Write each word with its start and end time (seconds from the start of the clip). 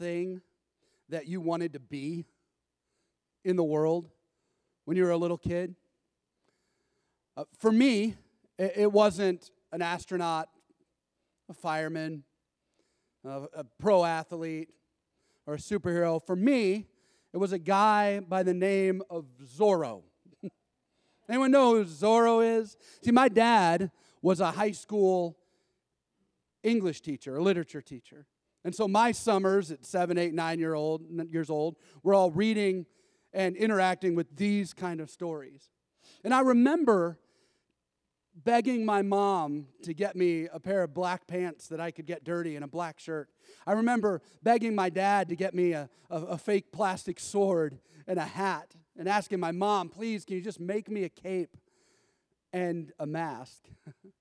thing 0.00 0.40
that 1.10 1.28
you 1.28 1.40
wanted 1.40 1.74
to 1.74 1.78
be 1.78 2.24
in 3.44 3.54
the 3.56 3.62
world 3.62 4.08
when 4.86 4.96
you 4.96 5.04
were 5.04 5.10
a 5.10 5.16
little 5.16 5.36
kid? 5.36 5.76
Uh, 7.36 7.44
for 7.58 7.70
me, 7.70 8.16
it, 8.58 8.72
it, 8.76 8.92
wasn't 8.92 9.50
an 9.72 9.82
astronaut, 9.82 10.48
a 11.48 11.54
fireman, 11.54 12.24
a, 13.24 13.42
a 13.54 13.64
pro 13.78 14.04
athlete, 14.04 14.70
or 15.46 15.54
a 15.54 15.58
superhero. 15.58 16.24
For 16.24 16.34
me, 16.34 16.86
it 17.32 17.36
was 17.36 17.52
a 17.52 17.58
guy 17.58 18.20
by 18.20 18.42
the 18.42 18.54
name 18.54 19.02
of 19.10 19.26
Zorro. 19.44 20.02
Anyone 21.28 21.50
know 21.50 21.74
who 21.74 21.84
Zorro 21.84 22.58
is? 22.58 22.76
See, 23.04 23.12
my 23.12 23.28
dad 23.28 23.90
was 24.22 24.40
a 24.40 24.50
high 24.50 24.72
school 24.72 25.36
English 26.62 27.02
teacher, 27.02 27.36
a 27.36 27.42
literature 27.42 27.82
teacher. 27.82 28.26
And 28.64 28.74
so 28.74 28.86
my 28.86 29.12
summers 29.12 29.70
at 29.70 29.86
seven, 29.86 30.18
eight, 30.18 30.34
nine 30.34 30.58
year 30.58 30.74
old, 30.74 31.02
years 31.30 31.50
old 31.50 31.76
were 32.02 32.14
all 32.14 32.30
reading 32.30 32.86
and 33.32 33.56
interacting 33.56 34.14
with 34.14 34.36
these 34.36 34.74
kind 34.74 35.00
of 35.00 35.10
stories. 35.10 35.70
And 36.24 36.34
I 36.34 36.40
remember 36.40 37.18
begging 38.34 38.84
my 38.84 39.02
mom 39.02 39.66
to 39.82 39.92
get 39.92 40.16
me 40.16 40.48
a 40.52 40.60
pair 40.60 40.82
of 40.82 40.94
black 40.94 41.26
pants 41.26 41.68
that 41.68 41.80
I 41.80 41.90
could 41.90 42.06
get 42.06 42.24
dirty 42.24 42.56
and 42.56 42.64
a 42.64 42.68
black 42.68 42.98
shirt. 42.98 43.28
I 43.66 43.72
remember 43.72 44.22
begging 44.42 44.74
my 44.74 44.88
dad 44.88 45.28
to 45.28 45.36
get 45.36 45.54
me 45.54 45.72
a, 45.72 45.88
a, 46.08 46.16
a, 46.16 46.38
fake 46.38 46.72
plastic 46.72 47.20
sword 47.20 47.78
and 48.06 48.18
a 48.18 48.24
hat 48.24 48.74
and 48.96 49.08
asking 49.08 49.40
my 49.40 49.52
mom, 49.52 49.88
please, 49.88 50.24
can 50.24 50.36
you 50.36 50.42
just 50.42 50.60
make 50.60 50.90
me 50.90 51.04
a 51.04 51.08
cape 51.08 51.56
and 52.52 52.92
a 52.98 53.06
mask? 53.06 53.64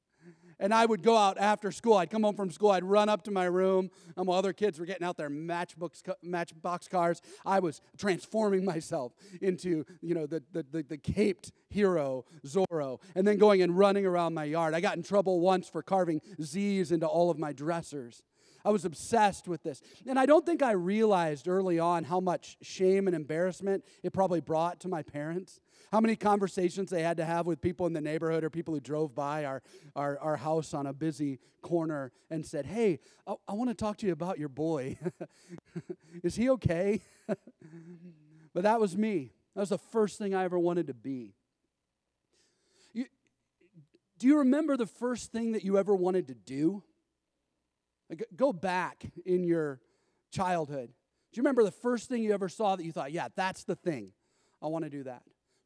And 0.60 0.74
I 0.74 0.86
would 0.86 1.04
go 1.04 1.16
out 1.16 1.38
after 1.38 1.72
school. 1.72 1.96
I'd 1.96 2.10
come 2.10 2.24
home 2.24 2.36
from 2.36 2.52
school. 2.52 2.72
I'd 2.72 2.84
run 2.84 3.10
up 3.10 3.24
to 3.24 3.32
my 3.32 3.46
room. 3.46 3.90
And 4.18 4.28
while 4.28 4.38
other 4.38 4.54
kids 4.54 4.80
were 4.80 4.86
getting 4.86 5.06
out 5.06 5.18
their 5.18 5.30
matchbooks, 5.30 6.02
matchbox 6.22 6.88
cars, 6.88 7.22
I 7.46 7.60
was 7.60 7.82
transforming 7.98 8.66
myself 8.66 9.14
into, 9.42 9.86
you 10.02 10.16
know, 10.16 10.26
the, 10.26 10.44
the, 10.52 10.66
the, 10.72 10.84
the 10.84 10.98
caped 10.98 11.52
hero, 11.70 12.26
Zorro, 12.46 13.00
and 13.16 13.26
then 13.26 13.38
going 13.38 13.62
and 13.62 13.78
running 13.78 14.06
around 14.06 14.34
my 14.34 14.44
yard. 14.44 14.74
I 14.74 14.82
got 14.82 14.98
in 14.98 15.04
trouble 15.04 15.40
once 15.40 15.70
for 15.70 15.82
carving 15.82 16.22
Z's 16.42 16.92
into 16.92 17.08
all 17.08 17.30
of 17.30 17.38
my 17.38 17.54
dressers. 17.54 18.24
I 18.64 18.70
was 18.70 18.86
obsessed 18.86 19.48
with 19.48 19.64
this. 19.64 19.82
And 20.08 20.20
I 20.20 20.26
don't 20.26 20.46
think 20.46 20.62
I 20.62 20.72
realized 20.72 21.48
early 21.48 21.80
on 21.80 22.04
how 22.04 22.20
much 22.20 22.58
shame 22.62 23.08
and 23.08 23.16
embarrassment 23.16 23.84
it 24.04 24.14
probably 24.14 24.42
brought 24.42 24.80
to 24.82 24.88
my 24.88 25.04
parents 25.04 25.60
how 25.92 26.00
many 26.00 26.16
conversations 26.16 26.90
they 26.90 27.02
had 27.02 27.18
to 27.18 27.26
have 27.26 27.46
with 27.46 27.62
people 27.62 27.88
in 27.88 27.94
the 27.94 28.02
neighborhood 28.02 28.44
or 28.44 28.50
people 28.50 28.74
who 28.74 28.80
drove 28.80 29.16
by 29.16 29.46
our, 29.46 29.62
our, 29.96 30.20
our 30.20 30.38
house 30.38 30.74
on 30.74 30.86
a 30.86 30.94
busy 30.94 31.40
corner 31.62 32.12
and 32.30 32.46
said, 32.46 32.66
Hey, 32.66 33.00
I, 33.28 33.36
I 33.48 33.54
want 33.54 33.70
to 33.70 33.74
talk 33.74 33.98
to 33.98 34.06
you 34.06 34.14
about 34.14 34.38
your 34.38 34.50
boy. 34.50 34.98
Is 36.24 36.36
he 36.36 36.50
okay? 36.52 37.02
but 38.54 38.64
that 38.64 38.80
was 38.80 38.96
me. 38.96 39.34
That 39.56 39.62
was 39.62 39.70
the 39.70 39.78
first 39.78 40.18
thing 40.18 40.36
I 40.36 40.44
ever 40.44 40.60
wanted 40.60 40.88
to 40.88 40.94
be. 40.94 41.34
You, 42.94 43.06
do 44.20 44.28
you 44.28 44.38
remember 44.40 44.78
the 44.78 44.86
first 44.86 45.32
thing 45.32 45.54
that 45.54 45.64
you 45.64 45.78
ever 45.78 45.96
wanted 45.96 46.28
to 46.28 46.36
do? 46.36 46.84
Like, 48.10 48.26
go 48.36 48.52
back 48.52 49.04
in 49.26 49.44
your 49.44 49.80
childhood. 50.32 50.90
Do 51.32 51.38
you 51.38 51.44
remember 51.44 51.64
the 51.64 51.72
first 51.72 52.10
thing 52.10 52.24
you 52.24 52.34
ever 52.34 52.50
saw 52.50 52.76
that 52.76 52.84
you 52.84 52.92
thought, 52.92 53.12
yeah, 53.12 53.28
that's 53.36 53.64
the 53.64 53.76
thing? 53.76 54.12
I 54.62 54.68
want 54.68 54.84
to 54.86 54.90
do 54.90 55.04
that. 55.04 55.22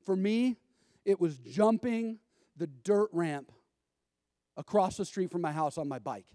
For 0.05 0.15
me, 0.15 0.57
it 1.05 1.19
was 1.19 1.37
jumping 1.37 2.19
the 2.57 2.67
dirt 2.67 3.09
ramp 3.13 3.51
across 4.57 4.97
the 4.97 5.05
street 5.05 5.31
from 5.31 5.41
my 5.41 5.51
house 5.51 5.77
on 5.77 5.87
my 5.87 5.99
bike. 5.99 6.25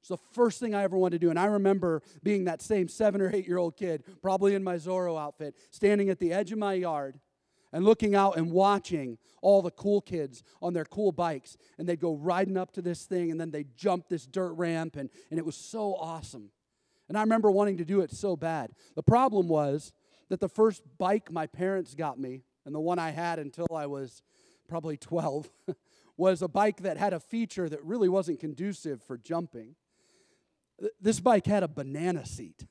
It's 0.00 0.08
the 0.10 0.18
first 0.32 0.60
thing 0.60 0.74
I 0.74 0.82
ever 0.82 0.98
wanted 0.98 1.20
to 1.20 1.26
do. 1.26 1.30
And 1.30 1.38
I 1.38 1.46
remember 1.46 2.02
being 2.22 2.44
that 2.44 2.60
same 2.60 2.88
seven 2.88 3.20
or 3.20 3.34
eight 3.34 3.48
year 3.48 3.58
old 3.58 3.76
kid, 3.76 4.04
probably 4.22 4.54
in 4.54 4.62
my 4.62 4.76
Zorro 4.76 5.18
outfit, 5.18 5.56
standing 5.70 6.10
at 6.10 6.18
the 6.18 6.32
edge 6.32 6.52
of 6.52 6.58
my 6.58 6.74
yard 6.74 7.18
and 7.74 7.84
looking 7.84 8.14
out 8.14 8.36
and 8.36 8.52
watching 8.52 9.18
all 9.42 9.60
the 9.60 9.70
cool 9.72 10.00
kids 10.00 10.44
on 10.62 10.72
their 10.72 10.84
cool 10.84 11.10
bikes. 11.10 11.56
And 11.76 11.88
they'd 11.88 12.00
go 12.00 12.14
riding 12.14 12.56
up 12.56 12.72
to 12.74 12.82
this 12.82 13.04
thing 13.04 13.32
and 13.32 13.38
then 13.38 13.50
they'd 13.50 13.76
jump 13.76 14.08
this 14.08 14.26
dirt 14.26 14.52
ramp. 14.52 14.94
And, 14.94 15.10
and 15.28 15.38
it 15.40 15.44
was 15.44 15.56
so 15.56 15.96
awesome. 15.96 16.50
And 17.08 17.18
I 17.18 17.20
remember 17.20 17.50
wanting 17.50 17.76
to 17.78 17.84
do 17.84 18.00
it 18.00 18.12
so 18.12 18.36
bad. 18.36 18.70
The 18.94 19.02
problem 19.02 19.48
was 19.48 19.92
that 20.30 20.38
the 20.38 20.48
first 20.48 20.82
bike 20.98 21.32
my 21.32 21.48
parents 21.48 21.94
got 21.94 22.18
me 22.18 22.44
and 22.64 22.72
the 22.72 22.80
one 22.80 23.00
I 23.00 23.10
had 23.10 23.40
until 23.40 23.66
I 23.74 23.86
was 23.86 24.22
probably 24.68 24.96
12 24.96 25.50
was 26.16 26.42
a 26.42 26.48
bike 26.48 26.82
that 26.82 26.96
had 26.96 27.12
a 27.12 27.20
feature 27.20 27.68
that 27.68 27.84
really 27.84 28.08
wasn't 28.08 28.38
conducive 28.38 29.02
for 29.02 29.18
jumping. 29.18 29.74
This 31.00 31.18
bike 31.18 31.46
had 31.46 31.64
a 31.64 31.68
banana 31.68 32.24
seat. 32.24 32.66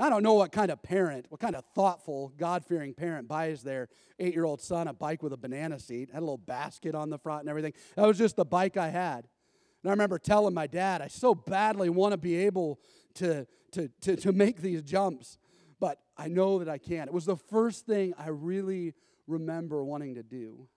I 0.00 0.08
don't 0.08 0.22
know 0.22 0.34
what 0.34 0.52
kind 0.52 0.70
of 0.70 0.82
parent, 0.82 1.26
what 1.28 1.40
kind 1.40 1.54
of 1.54 1.64
thoughtful, 1.74 2.32
God 2.36 2.64
fearing 2.64 2.94
parent 2.94 3.28
buys 3.28 3.62
their 3.62 3.88
eight 4.18 4.34
year 4.34 4.44
old 4.44 4.60
son 4.60 4.88
a 4.88 4.92
bike 4.92 5.22
with 5.22 5.32
a 5.32 5.36
banana 5.36 5.78
seat. 5.78 6.10
Had 6.12 6.20
a 6.20 6.24
little 6.24 6.38
basket 6.38 6.94
on 6.94 7.10
the 7.10 7.18
front 7.18 7.40
and 7.40 7.50
everything. 7.50 7.74
That 7.96 8.06
was 8.06 8.18
just 8.18 8.36
the 8.36 8.44
bike 8.44 8.76
I 8.76 8.88
had. 8.88 9.28
And 9.82 9.88
I 9.88 9.90
remember 9.90 10.18
telling 10.18 10.54
my 10.54 10.66
dad, 10.66 11.02
I 11.02 11.08
so 11.08 11.34
badly 11.34 11.88
want 11.88 12.12
to 12.12 12.18
be 12.18 12.36
able 12.36 12.80
to, 13.14 13.46
to, 13.72 13.90
to, 14.02 14.16
to 14.16 14.32
make 14.32 14.60
these 14.60 14.82
jumps 14.82 15.38
but 15.80 15.98
I 16.16 16.28
know 16.28 16.58
that 16.58 16.68
I 16.68 16.78
can't. 16.78 17.08
It 17.08 17.14
was 17.14 17.24
the 17.24 17.36
first 17.36 17.86
thing 17.86 18.12
I 18.18 18.28
really 18.28 18.94
remember 19.26 19.82
wanting 19.82 20.14
to 20.16 20.22
do. 20.22 20.68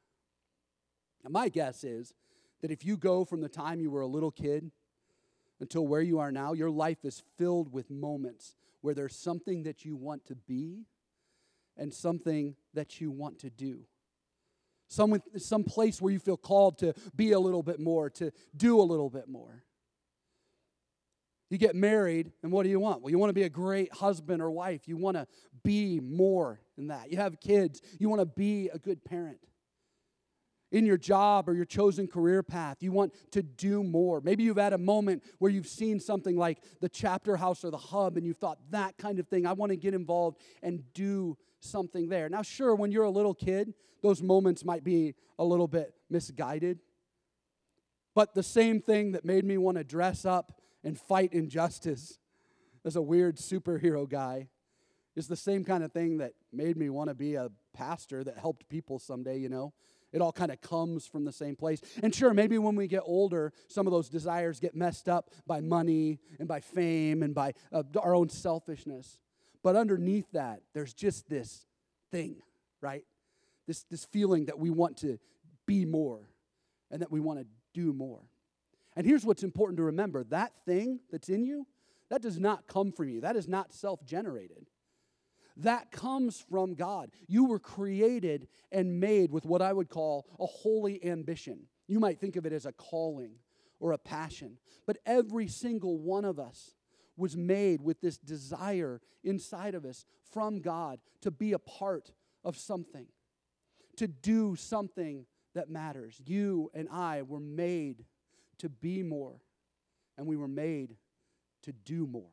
Now, 1.23 1.29
my 1.29 1.49
guess 1.49 1.83
is 1.83 2.13
that 2.61 2.71
if 2.71 2.85
you 2.85 2.97
go 2.97 3.25
from 3.25 3.41
the 3.41 3.49
time 3.49 3.81
you 3.81 3.91
were 3.91 4.01
a 4.01 4.07
little 4.07 4.31
kid 4.31 4.71
until 5.59 5.85
where 5.85 6.01
you 6.01 6.19
are 6.19 6.31
now, 6.31 6.53
your 6.53 6.71
life 6.71 7.03
is 7.03 7.21
filled 7.37 7.71
with 7.71 7.91
moments 7.91 8.55
where 8.83 8.93
there's 8.93 9.15
something 9.15 9.63
that 9.63 9.85
you 9.85 9.95
want 9.95 10.25
to 10.25 10.35
be 10.35 10.83
and 11.77 11.91
something 11.93 12.55
that 12.73 12.99
you 12.99 13.09
want 13.09 13.39
to 13.39 13.49
do. 13.49 13.79
Some, 14.89 15.23
some 15.37 15.63
place 15.63 16.01
where 16.01 16.11
you 16.11 16.19
feel 16.19 16.35
called 16.35 16.79
to 16.79 16.93
be 17.15 17.31
a 17.31 17.39
little 17.39 17.63
bit 17.63 17.79
more, 17.79 18.09
to 18.11 18.31
do 18.55 18.79
a 18.79 18.83
little 18.83 19.09
bit 19.09 19.29
more. 19.29 19.63
You 21.49 21.57
get 21.57 21.75
married, 21.75 22.33
and 22.43 22.51
what 22.51 22.63
do 22.63 22.69
you 22.69 22.79
want? 22.79 23.01
Well, 23.01 23.09
you 23.09 23.17
want 23.17 23.29
to 23.29 23.33
be 23.33 23.43
a 23.43 23.49
great 23.49 23.93
husband 23.93 24.41
or 24.41 24.51
wife. 24.51 24.85
You 24.85 24.97
want 24.97 25.15
to 25.15 25.27
be 25.63 26.01
more 26.01 26.59
than 26.75 26.87
that. 26.87 27.09
You 27.09 27.17
have 27.17 27.39
kids, 27.39 27.81
you 27.99 28.09
want 28.09 28.19
to 28.19 28.25
be 28.25 28.69
a 28.73 28.77
good 28.77 29.05
parent. 29.05 29.39
In 30.73 30.87
your 30.87 30.97
job 30.97 31.47
or 31.47 31.53
your 31.53 31.65
chosen 31.65 32.07
career 32.07 32.41
path, 32.41 32.77
you 32.81 32.91
want 32.91 33.13
to 33.31 33.43
do 33.43 33.83
more. 33.83 34.19
Maybe 34.21 34.43
you've 34.43 34.57
had 34.57 34.73
a 34.73 34.77
moment 34.77 35.23
where 35.37 35.51
you've 35.51 35.67
seen 35.67 35.99
something 35.99 36.35
like 36.35 36.57
the 36.81 36.89
chapter 36.89 37.37
house 37.37 37.63
or 37.63 37.69
the 37.69 37.77
hub, 37.77 38.17
and 38.17 38.25
you've 38.25 38.37
thought, 38.37 38.57
that 38.71 38.97
kind 38.97 39.19
of 39.19 39.27
thing, 39.27 39.45
I 39.45 39.53
want 39.53 39.69
to 39.69 39.75
get 39.75 39.93
involved 39.93 40.41
and 40.63 40.83
do 40.95 41.37
something 41.59 42.09
there. 42.09 42.27
Now, 42.27 42.41
sure, 42.41 42.73
when 42.73 42.91
you're 42.91 43.03
a 43.03 43.11
little 43.11 43.35
kid, 43.35 43.75
those 44.01 44.23
moments 44.23 44.65
might 44.65 44.83
be 44.83 45.13
a 45.37 45.45
little 45.45 45.67
bit 45.67 45.93
misguided. 46.09 46.79
But 48.15 48.33
the 48.33 48.43
same 48.43 48.81
thing 48.81 49.11
that 49.11 49.23
made 49.23 49.45
me 49.45 49.59
want 49.59 49.77
to 49.77 49.83
dress 49.83 50.25
up 50.25 50.59
and 50.83 50.99
fight 50.99 51.33
injustice 51.33 52.17
as 52.83 52.95
a 52.95 53.01
weird 53.01 53.37
superhero 53.37 54.09
guy 54.09 54.49
is 55.15 55.27
the 55.27 55.35
same 55.35 55.63
kind 55.63 55.83
of 55.83 55.91
thing 55.91 56.17
that 56.17 56.33
made 56.51 56.77
me 56.77 56.89
want 56.89 57.09
to 57.09 57.13
be 57.13 57.35
a 57.35 57.49
pastor 57.73 58.23
that 58.23 58.39
helped 58.39 58.67
people 58.69 58.97
someday, 58.97 59.37
you 59.37 59.49
know. 59.49 59.71
It 60.13 60.21
all 60.21 60.31
kind 60.31 60.51
of 60.51 60.61
comes 60.61 61.07
from 61.07 61.25
the 61.25 61.31
same 61.31 61.55
place. 61.55 61.81
And 62.03 62.13
sure, 62.13 62.33
maybe 62.33 62.57
when 62.59 62.75
we 62.75 62.87
get 62.87 63.01
older, 63.03 63.51
some 63.67 63.87
of 63.87 63.91
those 63.91 64.09
desires 64.09 64.59
get 64.59 64.75
messed 64.75 65.09
up 65.09 65.31
by 65.47 65.59
money 65.59 66.19
and 66.39 66.47
by 66.47 66.59
fame 66.61 67.23
and 67.23 67.33
by 67.33 67.53
uh, 67.71 67.83
our 67.99 68.15
own 68.15 68.29
selfishness. 68.29 69.19
But 69.63 69.75
underneath 69.75 70.31
that, 70.33 70.61
there's 70.73 70.93
just 70.93 71.27
this 71.27 71.65
thing, 72.11 72.35
right? 72.79 73.03
This, 73.65 73.83
this 73.89 74.05
feeling 74.05 74.45
that 74.45 74.59
we 74.59 74.69
want 74.69 74.97
to 74.97 75.17
be 75.65 75.85
more 75.85 76.29
and 76.91 77.01
that 77.01 77.11
we 77.11 77.19
want 77.19 77.39
to 77.39 77.47
do 77.73 77.91
more. 77.91 78.21
And 78.95 79.07
here's 79.07 79.25
what's 79.25 79.43
important 79.43 79.77
to 79.77 79.83
remember 79.83 80.23
that 80.25 80.51
thing 80.65 80.99
that's 81.11 81.29
in 81.29 81.43
you, 81.43 81.65
that 82.09 82.21
does 82.21 82.39
not 82.39 82.67
come 82.67 82.91
from 82.91 83.09
you, 83.09 83.21
that 83.21 83.35
is 83.35 83.47
not 83.47 83.73
self 83.73 84.05
generated. 84.05 84.67
That 85.57 85.91
comes 85.91 86.43
from 86.49 86.73
God. 86.73 87.11
You 87.27 87.45
were 87.45 87.59
created 87.59 88.47
and 88.71 88.99
made 88.99 89.31
with 89.31 89.45
what 89.45 89.61
I 89.61 89.71
would 89.71 89.89
call 89.89 90.25
a 90.39 90.45
holy 90.45 91.03
ambition. 91.05 91.67
You 91.87 91.99
might 91.99 92.19
think 92.19 92.35
of 92.35 92.45
it 92.45 92.53
as 92.53 92.65
a 92.65 92.71
calling 92.71 93.35
or 93.79 93.91
a 93.91 93.97
passion. 93.97 94.57
But 94.87 94.97
every 95.05 95.47
single 95.47 95.99
one 95.99 96.25
of 96.25 96.39
us 96.39 96.73
was 97.15 97.37
made 97.37 97.81
with 97.81 98.01
this 98.01 98.17
desire 98.17 98.99
inside 99.23 99.75
of 99.75 99.85
us 99.85 100.05
from 100.31 100.59
God 100.59 100.99
to 101.21 101.29
be 101.29 101.53
a 101.53 101.59
part 101.59 102.11
of 102.43 102.57
something, 102.57 103.05
to 103.97 104.07
do 104.07 104.55
something 104.55 105.25
that 105.53 105.69
matters. 105.69 106.19
You 106.25 106.71
and 106.73 106.89
I 106.89 107.21
were 107.21 107.39
made 107.39 108.05
to 108.59 108.69
be 108.69 109.03
more, 109.03 109.41
and 110.17 110.25
we 110.25 110.35
were 110.35 110.47
made 110.47 110.95
to 111.63 111.71
do 111.71 112.07
more. 112.07 112.31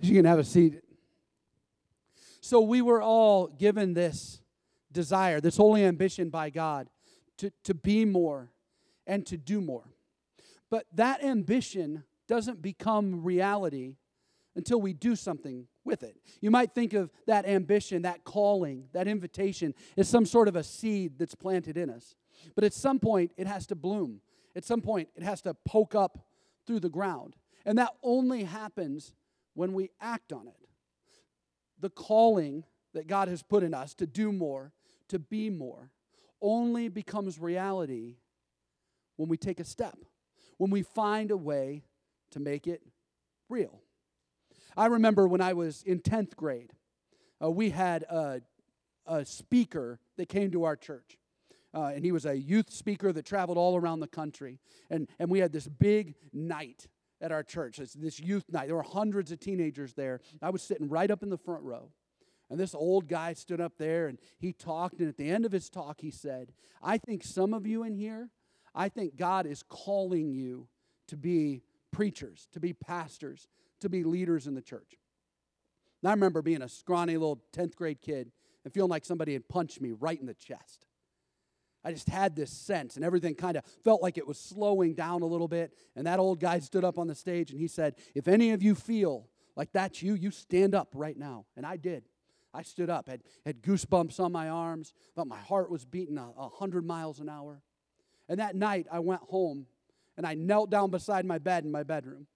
You 0.00 0.14
can 0.14 0.24
have 0.24 0.38
a 0.38 0.44
seat. 0.44 0.80
So 2.40 2.60
we 2.60 2.82
were 2.82 3.02
all 3.02 3.48
given 3.48 3.94
this 3.94 4.40
desire, 4.92 5.40
this 5.40 5.56
holy 5.56 5.84
ambition 5.84 6.30
by 6.30 6.50
God 6.50 6.88
to, 7.38 7.52
to 7.64 7.74
be 7.74 8.04
more 8.04 8.50
and 9.06 9.26
to 9.26 9.36
do 9.36 9.60
more. 9.60 9.84
But 10.70 10.86
that 10.94 11.22
ambition 11.22 12.04
doesn't 12.26 12.62
become 12.62 13.24
reality 13.24 13.96
until 14.54 14.80
we 14.80 14.92
do 14.92 15.16
something 15.16 15.66
with 15.84 16.02
it. 16.02 16.16
You 16.40 16.50
might 16.50 16.74
think 16.74 16.92
of 16.92 17.10
that 17.26 17.46
ambition, 17.46 18.02
that 18.02 18.24
calling, 18.24 18.84
that 18.92 19.08
invitation 19.08 19.74
as 19.96 20.08
some 20.08 20.26
sort 20.26 20.48
of 20.48 20.56
a 20.56 20.62
seed 20.62 21.18
that's 21.18 21.34
planted 21.34 21.76
in 21.76 21.90
us. 21.90 22.16
But 22.54 22.64
at 22.64 22.74
some 22.74 22.98
point, 22.98 23.32
it 23.36 23.46
has 23.46 23.66
to 23.68 23.74
bloom. 23.74 24.20
At 24.54 24.64
some 24.64 24.80
point, 24.80 25.08
it 25.16 25.22
has 25.22 25.40
to 25.42 25.54
poke 25.64 25.94
up 25.94 26.18
through 26.66 26.80
the 26.80 26.88
ground. 26.88 27.36
And 27.64 27.78
that 27.78 27.94
only 28.02 28.44
happens 28.44 29.12
when 29.54 29.72
we 29.72 29.90
act 30.00 30.32
on 30.32 30.46
it. 30.46 30.56
The 31.80 31.90
calling 31.90 32.64
that 32.94 33.06
God 33.06 33.28
has 33.28 33.42
put 33.42 33.62
in 33.62 33.74
us 33.74 33.94
to 33.94 34.06
do 34.06 34.32
more, 34.32 34.72
to 35.08 35.18
be 35.18 35.50
more, 35.50 35.90
only 36.40 36.88
becomes 36.88 37.38
reality 37.38 38.16
when 39.16 39.28
we 39.28 39.36
take 39.36 39.60
a 39.60 39.64
step, 39.64 39.98
when 40.56 40.70
we 40.70 40.82
find 40.82 41.30
a 41.30 41.36
way 41.36 41.82
to 42.30 42.40
make 42.40 42.66
it 42.66 42.82
real. 43.48 43.80
I 44.76 44.86
remember 44.86 45.26
when 45.26 45.40
I 45.40 45.54
was 45.54 45.82
in 45.82 46.00
10th 46.00 46.36
grade, 46.36 46.72
uh, 47.42 47.50
we 47.50 47.70
had 47.70 48.04
a, 48.04 48.42
a, 49.06 49.24
speaker 49.24 50.00
that 50.16 50.28
came 50.28 50.50
to 50.52 50.64
our 50.64 50.76
church. 50.76 51.18
Uh, 51.74 51.92
and 51.94 52.04
he 52.04 52.12
was 52.12 52.26
a 52.26 52.36
youth 52.36 52.70
speaker 52.70 53.12
that 53.12 53.24
traveled 53.24 53.58
all 53.58 53.76
around 53.76 54.00
the 54.00 54.08
country. 54.08 54.58
And, 54.90 55.08
and 55.18 55.30
we 55.30 55.38
had 55.38 55.52
this 55.52 55.68
big 55.68 56.14
night 56.32 56.88
at 57.20 57.32
our 57.32 57.42
church, 57.42 57.78
this, 57.78 57.92
this 57.92 58.20
youth 58.20 58.44
night. 58.50 58.66
There 58.66 58.76
were 58.76 58.82
hundreds 58.82 59.32
of 59.32 59.40
teenagers 59.40 59.94
there. 59.94 60.20
I 60.40 60.50
was 60.50 60.62
sitting 60.62 60.88
right 60.88 61.10
up 61.10 61.22
in 61.22 61.30
the 61.30 61.38
front 61.38 61.62
row. 61.62 61.90
And 62.50 62.58
this 62.58 62.74
old 62.74 63.08
guy 63.08 63.34
stood 63.34 63.60
up 63.60 63.74
there 63.78 64.08
and 64.08 64.18
he 64.38 64.52
talked. 64.52 65.00
And 65.00 65.08
at 65.08 65.16
the 65.16 65.30
end 65.30 65.44
of 65.44 65.52
his 65.52 65.68
talk, 65.68 66.00
he 66.00 66.10
said, 66.10 66.52
I 66.82 66.98
think 66.98 67.24
some 67.24 67.52
of 67.52 67.66
you 67.66 67.82
in 67.82 67.94
here, 67.94 68.30
I 68.74 68.88
think 68.88 69.16
God 69.16 69.46
is 69.46 69.62
calling 69.62 70.30
you 70.30 70.68
to 71.08 71.16
be 71.16 71.62
preachers, 71.90 72.48
to 72.52 72.60
be 72.60 72.72
pastors, 72.72 73.48
to 73.80 73.88
be 73.88 74.04
leaders 74.04 74.46
in 74.46 74.54
the 74.54 74.62
church. 74.62 74.98
And 76.02 76.08
I 76.08 76.12
remember 76.12 76.42
being 76.42 76.62
a 76.62 76.68
scrawny 76.68 77.16
little 77.16 77.42
10th 77.52 77.74
grade 77.74 78.00
kid 78.00 78.30
and 78.64 78.72
feeling 78.72 78.90
like 78.90 79.04
somebody 79.04 79.32
had 79.32 79.48
punched 79.48 79.80
me 79.80 79.92
right 79.92 80.18
in 80.18 80.26
the 80.26 80.34
chest. 80.34 80.86
I 81.84 81.92
just 81.92 82.08
had 82.08 82.34
this 82.34 82.50
sense, 82.50 82.96
and 82.96 83.04
everything 83.04 83.34
kind 83.34 83.56
of 83.56 83.64
felt 83.84 84.02
like 84.02 84.18
it 84.18 84.26
was 84.26 84.38
slowing 84.38 84.94
down 84.94 85.22
a 85.22 85.26
little 85.26 85.48
bit. 85.48 85.72
And 85.96 86.06
that 86.06 86.18
old 86.18 86.40
guy 86.40 86.58
stood 86.58 86.84
up 86.84 86.98
on 86.98 87.06
the 87.06 87.14
stage 87.14 87.50
and 87.50 87.60
he 87.60 87.68
said, 87.68 87.94
If 88.14 88.28
any 88.28 88.50
of 88.50 88.62
you 88.62 88.74
feel 88.74 89.28
like 89.56 89.72
that's 89.72 90.02
you, 90.02 90.14
you 90.14 90.30
stand 90.30 90.74
up 90.74 90.88
right 90.94 91.16
now. 91.16 91.46
And 91.56 91.64
I 91.64 91.76
did. 91.76 92.04
I 92.52 92.62
stood 92.62 92.90
up, 92.90 93.08
had, 93.08 93.22
had 93.44 93.62
goosebumps 93.62 94.18
on 94.18 94.32
my 94.32 94.48
arms, 94.48 94.92
felt 95.14 95.28
my 95.28 95.38
heart 95.38 95.70
was 95.70 95.84
beating 95.84 96.18
a, 96.18 96.30
a 96.36 96.48
hundred 96.48 96.84
miles 96.84 97.20
an 97.20 97.28
hour. 97.28 97.60
And 98.28 98.40
that 98.40 98.56
night 98.56 98.86
I 98.90 98.98
went 98.98 99.20
home 99.22 99.66
and 100.16 100.26
I 100.26 100.34
knelt 100.34 100.70
down 100.70 100.90
beside 100.90 101.24
my 101.24 101.38
bed 101.38 101.64
in 101.64 101.70
my 101.70 101.82
bedroom 101.82 102.26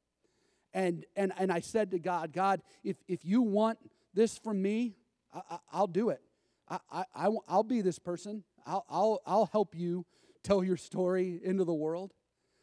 and, 0.74 1.04
and, 1.16 1.32
and 1.38 1.52
I 1.52 1.60
said 1.60 1.90
to 1.90 1.98
God, 1.98 2.32
God, 2.32 2.62
if, 2.82 2.96
if 3.06 3.24
you 3.24 3.42
want 3.42 3.78
this 4.14 4.38
from 4.38 4.60
me, 4.60 4.94
I, 5.32 5.80
will 5.80 5.86
do 5.86 6.10
it. 6.10 6.20
I, 6.68 6.78
I, 6.90 7.04
I, 7.14 7.28
will 7.28 7.62
be 7.62 7.80
this 7.80 7.98
person. 7.98 8.44
I'll, 8.66 8.84
I'll, 8.88 9.22
I'll 9.26 9.50
help 9.52 9.74
you 9.74 10.06
tell 10.42 10.62
your 10.62 10.76
story 10.76 11.40
into 11.42 11.64
the 11.64 11.74
world. 11.74 12.12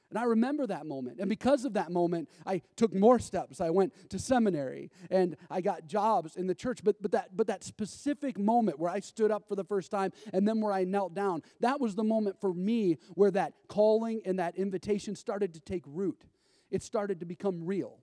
And 0.09 0.17
I 0.17 0.23
remember 0.23 0.65
that 0.65 0.87
moment. 0.87 1.19
And 1.19 1.29
because 1.29 1.65
of 1.65 1.73
that 1.73 1.91
moment, 1.91 2.29
I 2.43 2.63
took 2.75 2.95
more 2.95 3.19
steps. 3.19 3.61
I 3.61 3.69
went 3.69 3.93
to 4.09 4.17
seminary 4.17 4.89
and 5.11 5.37
I 5.51 5.61
got 5.61 5.85
jobs 5.85 6.35
in 6.35 6.47
the 6.47 6.55
church. 6.55 6.79
But, 6.83 6.99
but, 6.99 7.11
that, 7.11 7.37
but 7.37 7.45
that 7.45 7.63
specific 7.63 8.39
moment 8.39 8.79
where 8.79 8.89
I 8.89 9.01
stood 9.01 9.29
up 9.29 9.47
for 9.47 9.55
the 9.55 9.63
first 9.63 9.91
time 9.91 10.11
and 10.33 10.47
then 10.47 10.61
where 10.61 10.73
I 10.73 10.83
knelt 10.83 11.13
down, 11.13 11.43
that 11.59 11.79
was 11.79 11.93
the 11.93 12.03
moment 12.03 12.41
for 12.41 12.55
me 12.55 12.97
where 13.13 13.29
that 13.31 13.53
calling 13.67 14.21
and 14.25 14.39
that 14.39 14.55
invitation 14.55 15.15
started 15.15 15.53
to 15.53 15.59
take 15.59 15.83
root 15.85 16.25
it 16.71 16.83
started 16.83 17.19
to 17.19 17.25
become 17.25 17.65
real. 17.65 17.99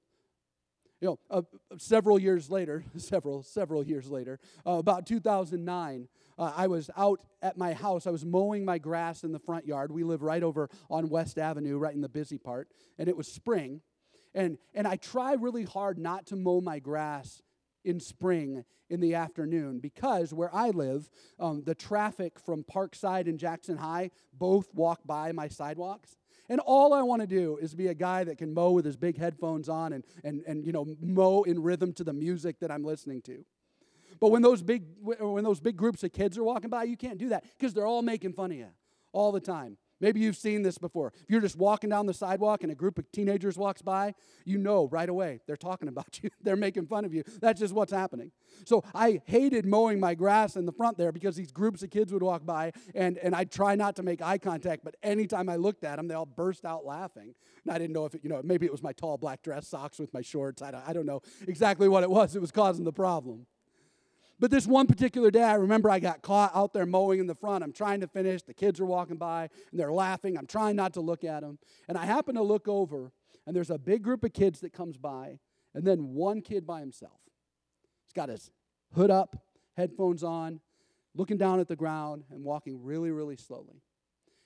You 1.00 1.08
know, 1.08 1.18
uh, 1.30 1.42
several 1.78 2.18
years 2.18 2.50
later, 2.50 2.84
several, 2.96 3.42
several 3.42 3.84
years 3.84 4.10
later, 4.10 4.38
uh, 4.66 4.72
about 4.72 5.06
2009, 5.06 6.08
uh, 6.38 6.52
I 6.56 6.66
was 6.66 6.90
out 6.96 7.20
at 7.42 7.56
my 7.56 7.72
house. 7.72 8.06
I 8.06 8.10
was 8.10 8.24
mowing 8.24 8.64
my 8.64 8.78
grass 8.78 9.24
in 9.24 9.32
the 9.32 9.38
front 9.38 9.66
yard. 9.66 9.90
We 9.90 10.04
live 10.04 10.22
right 10.22 10.42
over 10.42 10.68
on 10.90 11.08
West 11.08 11.38
Avenue, 11.38 11.78
right 11.78 11.94
in 11.94 12.00
the 12.00 12.08
busy 12.08 12.38
part, 12.38 12.68
and 12.98 13.08
it 13.08 13.16
was 13.16 13.28
spring. 13.28 13.80
And, 14.34 14.58
and 14.74 14.86
I 14.86 14.96
try 14.96 15.32
really 15.32 15.64
hard 15.64 15.98
not 15.98 16.26
to 16.26 16.36
mow 16.36 16.60
my 16.60 16.78
grass 16.78 17.42
in 17.84 18.00
spring 18.00 18.64
in 18.90 19.00
the 19.00 19.14
afternoon 19.14 19.78
because 19.80 20.34
where 20.34 20.54
I 20.54 20.70
live, 20.70 21.08
um, 21.40 21.62
the 21.64 21.74
traffic 21.74 22.38
from 22.38 22.62
Parkside 22.64 23.28
and 23.28 23.38
Jackson 23.38 23.78
High 23.78 24.10
both 24.32 24.72
walk 24.74 25.00
by 25.06 25.32
my 25.32 25.48
sidewalks. 25.48 26.16
And 26.48 26.60
all 26.60 26.92
I 26.92 27.02
want 27.02 27.22
to 27.22 27.26
do 27.26 27.58
is 27.60 27.74
be 27.74 27.88
a 27.88 27.94
guy 27.94 28.24
that 28.24 28.38
can 28.38 28.54
mow 28.54 28.70
with 28.72 28.84
his 28.84 28.96
big 28.96 29.18
headphones 29.18 29.68
on 29.68 29.92
and, 29.92 30.04
and, 30.22 30.42
and 30.46 30.64
you 30.64 30.72
know, 30.72 30.86
mow 31.00 31.42
in 31.42 31.62
rhythm 31.62 31.92
to 31.94 32.04
the 32.04 32.12
music 32.12 32.60
that 32.60 32.70
I'm 32.70 32.84
listening 32.84 33.22
to. 33.22 33.44
But 34.20 34.30
when 34.30 34.42
those 34.42 34.62
big 34.62 34.84
when 35.00 35.44
those 35.44 35.60
big 35.60 35.76
groups 35.76 36.02
of 36.02 36.12
kids 36.12 36.38
are 36.38 36.44
walking 36.44 36.70
by, 36.70 36.84
you 36.84 36.96
can't 36.96 37.18
do 37.18 37.28
that 37.30 37.44
because 37.58 37.74
they're 37.74 37.86
all 37.86 38.02
making 38.02 38.32
fun 38.32 38.50
of 38.52 38.58
you 38.58 38.68
all 39.12 39.32
the 39.32 39.40
time. 39.40 39.78
Maybe 40.00 40.20
you've 40.20 40.36
seen 40.36 40.62
this 40.62 40.76
before. 40.76 41.12
If 41.22 41.30
you're 41.30 41.40
just 41.40 41.56
walking 41.56 41.88
down 41.88 42.04
the 42.06 42.12
sidewalk 42.12 42.62
and 42.62 42.70
a 42.70 42.74
group 42.74 42.98
of 42.98 43.10
teenagers 43.12 43.56
walks 43.56 43.80
by, 43.80 44.14
you 44.44 44.58
know 44.58 44.88
right 44.88 45.08
away 45.08 45.40
they're 45.46 45.56
talking 45.56 45.88
about 45.88 46.22
you. 46.22 46.30
they're 46.42 46.56
making 46.56 46.86
fun 46.86 47.04
of 47.04 47.14
you. 47.14 47.22
That's 47.40 47.60
just 47.60 47.72
what's 47.72 47.92
happening. 47.92 48.30
So 48.66 48.84
I 48.94 49.22
hated 49.24 49.64
mowing 49.64 49.98
my 49.98 50.14
grass 50.14 50.56
in 50.56 50.66
the 50.66 50.72
front 50.72 50.98
there 50.98 51.12
because 51.12 51.36
these 51.36 51.50
groups 51.50 51.82
of 51.82 51.90
kids 51.90 52.12
would 52.12 52.22
walk 52.22 52.44
by 52.44 52.72
and, 52.94 53.16
and 53.18 53.34
I'd 53.34 53.50
try 53.50 53.74
not 53.74 53.96
to 53.96 54.02
make 54.02 54.20
eye 54.20 54.38
contact, 54.38 54.84
but 54.84 54.96
anytime 55.02 55.48
I 55.48 55.56
looked 55.56 55.84
at 55.84 55.96
them, 55.96 56.08
they 56.08 56.14
all 56.14 56.26
burst 56.26 56.64
out 56.64 56.84
laughing. 56.84 57.34
And 57.64 57.74
I 57.74 57.78
didn't 57.78 57.94
know 57.94 58.04
if 58.04 58.14
it, 58.14 58.20
you 58.22 58.28
know, 58.28 58.40
maybe 58.44 58.66
it 58.66 58.72
was 58.72 58.82
my 58.82 58.92
tall 58.92 59.16
black 59.16 59.42
dress 59.42 59.66
socks 59.66 59.98
with 59.98 60.12
my 60.12 60.20
shorts. 60.20 60.60
I 60.60 60.72
don't, 60.72 60.86
I 60.86 60.92
don't 60.92 61.06
know 61.06 61.22
exactly 61.48 61.88
what 61.88 62.02
it 62.02 62.10
was. 62.10 62.36
It 62.36 62.40
was 62.40 62.52
causing 62.52 62.84
the 62.84 62.92
problem. 62.92 63.46
But 64.38 64.50
this 64.50 64.66
one 64.66 64.86
particular 64.86 65.30
day, 65.30 65.42
I 65.42 65.54
remember 65.54 65.90
I 65.90 65.98
got 65.98 66.20
caught 66.20 66.54
out 66.54 66.74
there 66.74 66.84
mowing 66.84 67.20
in 67.20 67.26
the 67.26 67.34
front. 67.34 67.64
I'm 67.64 67.72
trying 67.72 68.00
to 68.00 68.06
finish. 68.06 68.42
The 68.42 68.52
kids 68.52 68.80
are 68.80 68.84
walking 68.84 69.16
by 69.16 69.48
and 69.70 69.80
they're 69.80 69.92
laughing. 69.92 70.36
I'm 70.36 70.46
trying 70.46 70.76
not 70.76 70.92
to 70.94 71.00
look 71.00 71.24
at 71.24 71.40
them. 71.40 71.58
And 71.88 71.96
I 71.96 72.04
happen 72.04 72.34
to 72.34 72.42
look 72.42 72.68
over, 72.68 73.12
and 73.46 73.56
there's 73.56 73.70
a 73.70 73.78
big 73.78 74.02
group 74.02 74.24
of 74.24 74.32
kids 74.32 74.60
that 74.60 74.72
comes 74.72 74.98
by, 74.98 75.38
and 75.74 75.86
then 75.86 76.14
one 76.14 76.42
kid 76.42 76.66
by 76.66 76.80
himself. 76.80 77.20
He's 78.04 78.12
got 78.12 78.28
his 78.28 78.50
hood 78.94 79.10
up, 79.10 79.36
headphones 79.76 80.22
on, 80.22 80.60
looking 81.14 81.38
down 81.38 81.60
at 81.60 81.68
the 81.68 81.76
ground, 81.76 82.24
and 82.30 82.44
walking 82.44 82.82
really, 82.82 83.10
really 83.10 83.36
slowly. 83.36 83.82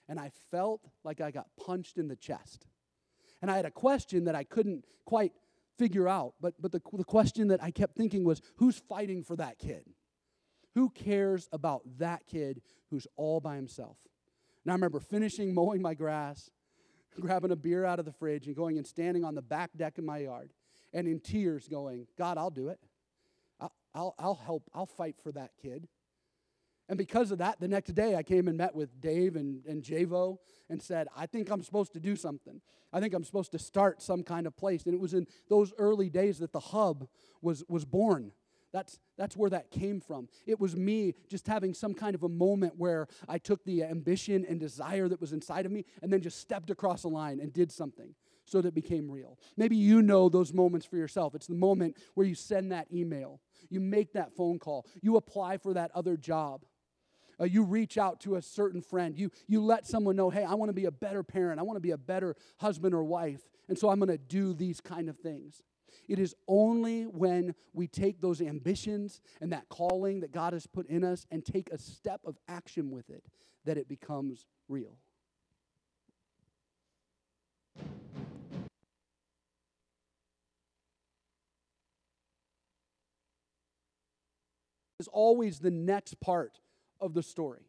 And 0.09 0.21
I 0.21 0.31
felt 0.51 0.89
like 1.03 1.21
I 1.21 1.31
got 1.31 1.47
punched 1.59 1.99
in 1.99 2.09
the 2.09 2.17
chest. 2.17 2.67
And 3.43 3.51
I 3.51 3.57
had 3.57 3.64
a 3.64 3.71
question 3.71 4.25
that 4.25 4.35
I 4.35 4.45
couldn't 4.45 4.85
quite 5.05 5.33
figure 5.79 6.09
out. 6.09 6.35
But, 6.41 6.55
but 6.61 6.73
the, 6.73 6.81
the 6.93 7.05
question 7.05 7.49
that 7.49 7.62
I 7.62 7.71
kept 7.71 7.97
thinking 7.97 8.25
was 8.25 8.41
who's 8.57 8.79
fighting 8.89 9.23
for 9.23 9.37
that 9.37 9.59
kid? 9.59 9.85
Who 10.75 10.91
cares 10.91 11.49
about 11.53 11.83
that 11.99 12.27
kid 12.27 12.62
who's 12.91 13.07
all 13.17 13.41
by 13.41 13.57
himself? 13.57 13.97
And 14.65 14.73
I 14.73 14.75
remember 14.75 15.00
finishing 15.00 15.55
mowing 15.55 15.83
my 15.83 15.95
grass, 15.95 16.50
grabbing 17.21 17.50
a 17.50 17.57
beer 17.57 17.85
out 17.85 17.99
of 17.99 18.05
the 18.05 18.12
fridge, 18.12 18.47
and 18.47 18.55
going 18.55 18.79
and 18.79 18.87
standing 18.87 19.25
on 19.25 19.35
the 19.35 19.43
back 19.43 19.71
deck 19.77 19.99
of 19.99 20.05
my 20.05 20.19
yard 20.19 20.50
and 20.93 21.07
in 21.07 21.21
tears 21.21 21.69
going, 21.69 22.07
God, 22.19 22.39
I'll 22.39 22.50
do 22.50 22.69
it. 22.69 22.81
I'll, 23.95 24.15
I'll 24.19 24.41
help. 24.45 24.71
I'll 24.75 24.87
fight 24.87 25.17
for 25.23 25.33
that 25.33 25.50
kid. 25.61 25.89
And 26.90 26.99
because 26.99 27.30
of 27.30 27.38
that, 27.38 27.61
the 27.61 27.68
next 27.68 27.94
day 27.94 28.16
I 28.16 28.25
came 28.25 28.49
and 28.49 28.59
met 28.59 28.75
with 28.75 29.00
Dave 29.00 29.37
and, 29.37 29.64
and 29.64 29.80
Javo 29.80 30.38
and 30.68 30.82
said, 30.82 31.06
I 31.16 31.25
think 31.26 31.49
I'm 31.49 31.62
supposed 31.62 31.92
to 31.92 32.00
do 32.00 32.16
something. 32.16 32.61
I 32.92 32.99
think 32.99 33.14
I'm 33.14 33.23
supposed 33.23 33.52
to 33.52 33.61
start 33.61 34.02
some 34.02 34.25
kind 34.25 34.44
of 34.44 34.56
place. 34.56 34.82
And 34.85 34.92
it 34.92 35.00
was 35.00 35.14
in 35.14 35.28
those 35.49 35.73
early 35.78 36.11
days 36.11 36.40
that 36.40 36.52
the 36.52 36.59
hub 36.59 37.06
was, 37.40 37.62
was 37.68 37.85
born. 37.85 38.32
That's, 38.73 38.99
that's 39.16 39.37
where 39.37 39.50
that 39.50 39.70
came 39.70 40.00
from. 40.00 40.28
It 40.49 40.59
was 40.59 40.75
me 40.75 41.14
just 41.28 41.47
having 41.47 41.75
some 41.75 41.94
kind 41.94 42.16
of 42.16 42.25
a 42.25 42.28
moment 42.28 42.75
where 42.76 43.06
I 43.28 43.38
took 43.38 43.64
the 43.64 43.85
ambition 43.85 44.44
and 44.49 44.59
desire 44.59 45.09
that 45.09 45.20
was 45.20 45.32
inside 45.32 45.66
of 45.66 45.73
me 45.73 45.85
and 46.02 46.12
then 46.12 46.20
just 46.20 46.40
stepped 46.40 46.70
across 46.70 47.04
a 47.04 47.09
line 47.09 47.38
and 47.38 47.52
did 47.52 47.70
something 47.70 48.16
so 48.47 48.61
that 48.61 48.68
it 48.68 48.75
became 48.75 49.09
real. 49.09 49.38
Maybe 49.56 49.76
you 49.76 50.02
know 50.02 50.28
those 50.28 50.52
moments 50.52 50.87
for 50.87 50.97
yourself. 50.97 51.37
It's 51.37 51.47
the 51.47 51.54
moment 51.54 51.99
where 52.14 52.26
you 52.26 52.35
send 52.35 52.73
that 52.73 52.88
email, 52.92 53.40
you 53.68 53.78
make 53.78 54.12
that 54.14 54.35
phone 54.35 54.59
call, 54.59 54.87
you 55.02 55.16
apply 55.16 55.59
for 55.59 55.73
that 55.75 55.92
other 55.94 56.16
job 56.16 56.64
uh, 57.40 57.44
you 57.44 57.62
reach 57.62 57.97
out 57.97 58.20
to 58.20 58.37
a 58.37 58.42
certain 58.42 58.82
friend. 58.82 59.16
You, 59.16 59.30
you 59.47 59.62
let 59.62 59.87
someone 59.87 60.16
know, 60.16 60.30
hey, 60.30 60.44
I 60.44 60.54
want 60.54 60.68
to 60.68 60.75
be 60.75 60.85
a 60.85 60.90
better 60.90 61.23
parent. 61.23 61.59
I 61.59 61.62
want 61.62 61.76
to 61.76 61.80
be 61.80 61.92
a 61.92 61.99
better 61.99 62.37
husband 62.59 62.94
or 62.94 63.02
wife. 63.02 63.40
And 63.68 63.78
so 63.78 63.88
I'm 63.88 63.99
going 63.99 64.11
to 64.11 64.18
do 64.18 64.52
these 64.52 64.80
kind 64.80 65.09
of 65.09 65.18
things. 65.18 65.62
It 66.09 66.18
is 66.18 66.35
only 66.49 67.04
when 67.04 67.54
we 67.73 67.87
take 67.87 68.20
those 68.20 68.40
ambitions 68.40 69.20
and 69.40 69.52
that 69.52 69.68
calling 69.68 70.20
that 70.20 70.32
God 70.32 70.52
has 70.52 70.66
put 70.66 70.87
in 70.88 71.04
us 71.04 71.26
and 71.30 71.44
take 71.44 71.70
a 71.70 71.78
step 71.78 72.20
of 72.25 72.37
action 72.49 72.90
with 72.90 73.09
it 73.11 73.25
that 73.64 73.78
it 73.78 73.88
becomes 73.88 74.47
real. 74.68 74.97
Is 84.99 85.09
always 85.09 85.61
the 85.61 85.70
next 85.70 86.20
part 86.20 86.61
of 87.00 87.14
the 87.14 87.23
story. 87.23 87.62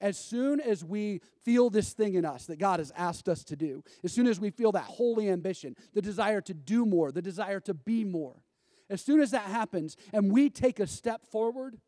As 0.00 0.18
soon 0.18 0.60
as 0.60 0.84
we 0.84 1.22
feel 1.42 1.70
this 1.70 1.94
thing 1.94 2.14
in 2.14 2.24
us 2.24 2.46
that 2.46 2.58
God 2.58 2.80
has 2.80 2.92
asked 2.96 3.28
us 3.28 3.42
to 3.44 3.56
do, 3.56 3.82
as 4.04 4.12
soon 4.12 4.26
as 4.26 4.38
we 4.38 4.50
feel 4.50 4.72
that 4.72 4.84
holy 4.84 5.30
ambition, 5.30 5.74
the 5.94 6.02
desire 6.02 6.42
to 6.42 6.54
do 6.54 6.84
more, 6.84 7.10
the 7.10 7.22
desire 7.22 7.60
to 7.60 7.72
be 7.72 8.04
more, 8.04 8.42
as 8.90 9.00
soon 9.00 9.20
as 9.20 9.30
that 9.30 9.44
happens 9.44 9.96
and 10.12 10.30
we 10.30 10.50
take 10.50 10.80
a 10.80 10.86
step 10.86 11.26
forward, 11.26 11.78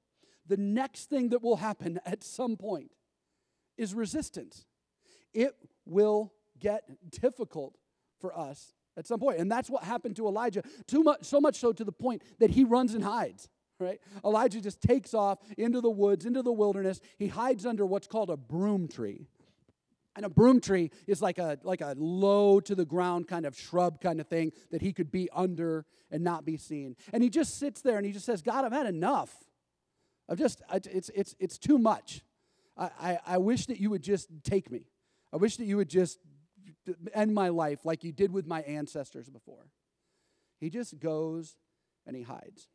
the 0.47 0.57
next 0.57 1.11
thing 1.11 1.29
that 1.29 1.43
will 1.43 1.57
happen 1.57 2.01
at 2.07 2.25
some 2.25 2.57
point 2.57 2.91
is 3.77 3.95
resistance. 3.95 4.65
It 5.35 5.55
will 5.85 6.33
get 6.59 6.83
difficult 7.11 7.77
for 8.21 8.37
us 8.37 8.75
at 8.97 9.07
some 9.07 9.21
point. 9.21 9.39
And 9.39 9.51
that's 9.51 9.71
what 9.71 9.85
happened 9.85 10.17
to 10.17 10.27
Elijah, 10.27 10.63
too 10.87 11.03
much, 11.03 11.25
so 11.25 11.41
much 11.41 11.57
so 11.57 11.73
to 11.73 11.85
the 11.85 11.93
point 11.93 12.23
that 12.41 12.51
he 12.51 12.65
runs 12.65 12.95
and 12.95 13.05
hides. 13.05 13.49
Right? 13.81 14.01
Elijah 14.25 14.61
just 14.61 14.81
takes 14.81 15.15
off 15.15 15.39
into 15.57 15.81
the 15.81 15.91
woods, 15.91 16.27
into 16.27 16.43
the 16.43 16.53
wilderness. 16.53 17.01
He 17.17 17.29
hides 17.29 17.65
under 17.65 17.87
what's 17.87 18.09
called 18.09 18.29
a 18.29 18.37
broom 18.37 18.89
tree. 18.89 19.27
And 20.17 20.27
a 20.27 20.29
broom 20.29 20.61
tree 20.61 20.91
is 21.07 21.23
like 21.23 21.39
a 21.39 21.61
like 21.63 21.81
a 21.81 21.95
low 21.97 22.59
to 22.59 22.75
the 22.75 22.85
ground 22.85 23.29
kind 23.29 23.47
of 23.47 23.57
shrub 23.57 24.01
kind 24.01 24.21
of 24.21 24.27
thing 24.27 24.53
that 24.73 24.83
he 24.83 24.93
could 24.93 25.13
be 25.13 25.29
under 25.33 25.87
and 26.11 26.25
not 26.25 26.45
be 26.45 26.57
seen. 26.57 26.97
And 27.13 27.23
he 27.23 27.31
just 27.31 27.57
sits 27.57 27.83
there 27.83 27.99
and 27.99 28.05
he 28.05 28.11
just 28.11 28.27
says, 28.27 28.43
"God, 28.43 28.65
I've 28.65 28.73
had 28.73 28.87
enough. 28.87 29.33
I've 30.29 30.39
just 30.39 30.61
it's 30.73 31.11
it's 31.15 31.35
it's 31.39 31.57
too 31.57 31.79
much. 31.79 32.23
I, 32.77 32.91
I, 33.01 33.19
I 33.27 33.39
wish 33.39 33.67
that 33.67 33.79
you 33.79 33.91
would 33.91 34.03
just 34.03 34.29
take 34.43 34.73
me. 34.73 34.87
I 35.33 35.37
wish 35.37 35.57
that 35.57 35.67
you 35.67 35.77
would 35.77 35.89
just 35.89 36.19
end 37.15 37.35
my 37.35 37.49
life 37.49 37.85
like 37.85 38.05
you 38.05 38.13
did 38.13 38.33
with 38.33 38.47
my 38.47 38.63
ancestors 38.63 39.29
before. 39.29 39.71
He 40.59 40.71
just 40.71 40.99
goes 40.99 41.57
and 42.07 42.17
he 42.17 42.23
hides. 42.23 42.69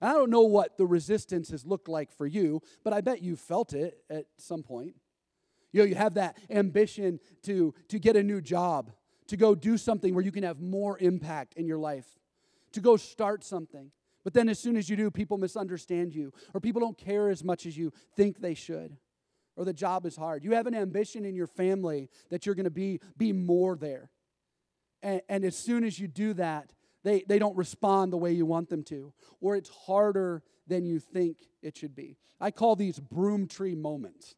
I 0.00 0.12
don't 0.12 0.30
know 0.30 0.42
what 0.42 0.78
the 0.78 0.86
resistance 0.86 1.50
has 1.50 1.66
looked 1.66 1.88
like 1.88 2.10
for 2.12 2.26
you, 2.26 2.62
but 2.84 2.92
I 2.92 3.00
bet 3.00 3.22
you 3.22 3.36
felt 3.36 3.72
it 3.72 4.02
at 4.08 4.26
some 4.38 4.62
point. 4.62 4.94
You 5.72 5.80
know, 5.82 5.86
you 5.86 5.94
have 5.94 6.14
that 6.14 6.38
ambition 6.48 7.20
to, 7.42 7.74
to 7.88 7.98
get 7.98 8.16
a 8.16 8.22
new 8.22 8.40
job, 8.40 8.90
to 9.28 9.36
go 9.36 9.54
do 9.54 9.76
something 9.76 10.14
where 10.14 10.24
you 10.24 10.32
can 10.32 10.42
have 10.42 10.60
more 10.60 10.98
impact 10.98 11.54
in 11.54 11.66
your 11.66 11.78
life, 11.78 12.06
to 12.72 12.80
go 12.80 12.96
start 12.96 13.44
something. 13.44 13.90
But 14.24 14.34
then 14.34 14.48
as 14.48 14.58
soon 14.58 14.76
as 14.76 14.88
you 14.88 14.96
do, 14.96 15.10
people 15.10 15.38
misunderstand 15.38 16.14
you, 16.14 16.32
or 16.54 16.60
people 16.60 16.80
don't 16.80 16.98
care 16.98 17.28
as 17.30 17.44
much 17.44 17.66
as 17.66 17.76
you 17.76 17.92
think 18.16 18.40
they 18.40 18.54
should 18.54 18.96
or 19.60 19.64
the 19.66 19.72
job 19.74 20.06
is 20.06 20.16
hard. 20.16 20.42
You 20.42 20.52
have 20.52 20.66
an 20.66 20.74
ambition 20.74 21.26
in 21.26 21.34
your 21.34 21.46
family 21.46 22.08
that 22.30 22.46
you're 22.46 22.54
going 22.54 22.64
to 22.64 22.70
be, 22.70 22.98
be 23.18 23.30
more 23.30 23.76
there. 23.76 24.10
And, 25.02 25.20
and 25.28 25.44
as 25.44 25.54
soon 25.54 25.84
as 25.84 25.98
you 25.98 26.08
do 26.08 26.32
that, 26.34 26.72
they, 27.02 27.24
they 27.26 27.38
don't 27.38 27.56
respond 27.56 28.12
the 28.12 28.18
way 28.18 28.32
you 28.32 28.46
want 28.46 28.68
them 28.68 28.82
to, 28.84 29.12
or 29.40 29.56
it's 29.56 29.70
harder 29.70 30.42
than 30.66 30.84
you 30.84 30.98
think 30.98 31.38
it 31.62 31.76
should 31.76 31.94
be. 31.94 32.16
I 32.40 32.50
call 32.50 32.76
these 32.76 32.98
broom 32.98 33.46
tree 33.46 33.74
moments. 33.74 34.34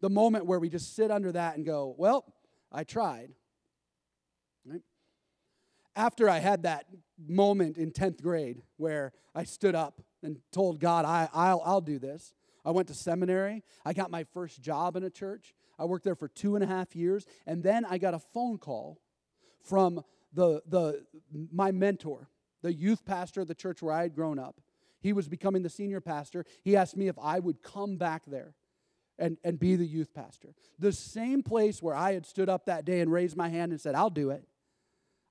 The 0.00 0.10
moment 0.10 0.46
where 0.46 0.58
we 0.58 0.68
just 0.68 0.94
sit 0.94 1.10
under 1.10 1.32
that 1.32 1.56
and 1.56 1.64
go, 1.64 1.94
Well, 1.96 2.24
I 2.70 2.84
tried. 2.84 3.30
Right? 4.66 4.82
After 5.96 6.28
I 6.28 6.38
had 6.38 6.64
that 6.64 6.86
moment 7.26 7.78
in 7.78 7.90
10th 7.90 8.20
grade 8.20 8.62
where 8.76 9.12
I 9.34 9.44
stood 9.44 9.74
up 9.74 10.02
and 10.22 10.38
told 10.52 10.80
God, 10.80 11.04
I, 11.04 11.28
I'll, 11.32 11.62
I'll 11.64 11.80
do 11.80 11.98
this, 11.98 12.34
I 12.64 12.70
went 12.70 12.88
to 12.88 12.94
seminary. 12.94 13.62
I 13.84 13.92
got 13.92 14.10
my 14.10 14.24
first 14.24 14.62
job 14.62 14.96
in 14.96 15.04
a 15.04 15.10
church. 15.10 15.54
I 15.78 15.84
worked 15.84 16.04
there 16.04 16.14
for 16.14 16.28
two 16.28 16.54
and 16.54 16.64
a 16.64 16.66
half 16.66 16.96
years. 16.96 17.26
And 17.46 17.62
then 17.62 17.84
I 17.84 17.98
got 17.98 18.14
a 18.14 18.18
phone 18.18 18.58
call 18.58 19.00
from 19.62 20.02
the, 20.34 20.62
the, 20.66 21.04
my 21.52 21.72
mentor, 21.72 22.28
the 22.62 22.72
youth 22.72 23.04
pastor 23.04 23.42
of 23.42 23.48
the 23.48 23.54
church 23.54 23.82
where 23.82 23.94
I 23.94 24.02
had 24.02 24.14
grown 24.14 24.38
up. 24.38 24.60
He 25.00 25.12
was 25.12 25.28
becoming 25.28 25.62
the 25.62 25.70
senior 25.70 26.00
pastor. 26.00 26.44
He 26.62 26.76
asked 26.76 26.96
me 26.96 27.08
if 27.08 27.18
I 27.20 27.38
would 27.38 27.62
come 27.62 27.96
back 27.96 28.22
there 28.26 28.54
and, 29.18 29.36
and 29.44 29.58
be 29.58 29.76
the 29.76 29.86
youth 29.86 30.14
pastor. 30.14 30.54
The 30.78 30.92
same 30.92 31.42
place 31.42 31.82
where 31.82 31.94
I 31.94 32.14
had 32.14 32.26
stood 32.26 32.48
up 32.48 32.66
that 32.66 32.84
day 32.84 33.00
and 33.00 33.12
raised 33.12 33.36
my 33.36 33.48
hand 33.48 33.72
and 33.72 33.80
said, 33.80 33.94
I'll 33.94 34.10
do 34.10 34.30
it. 34.30 34.44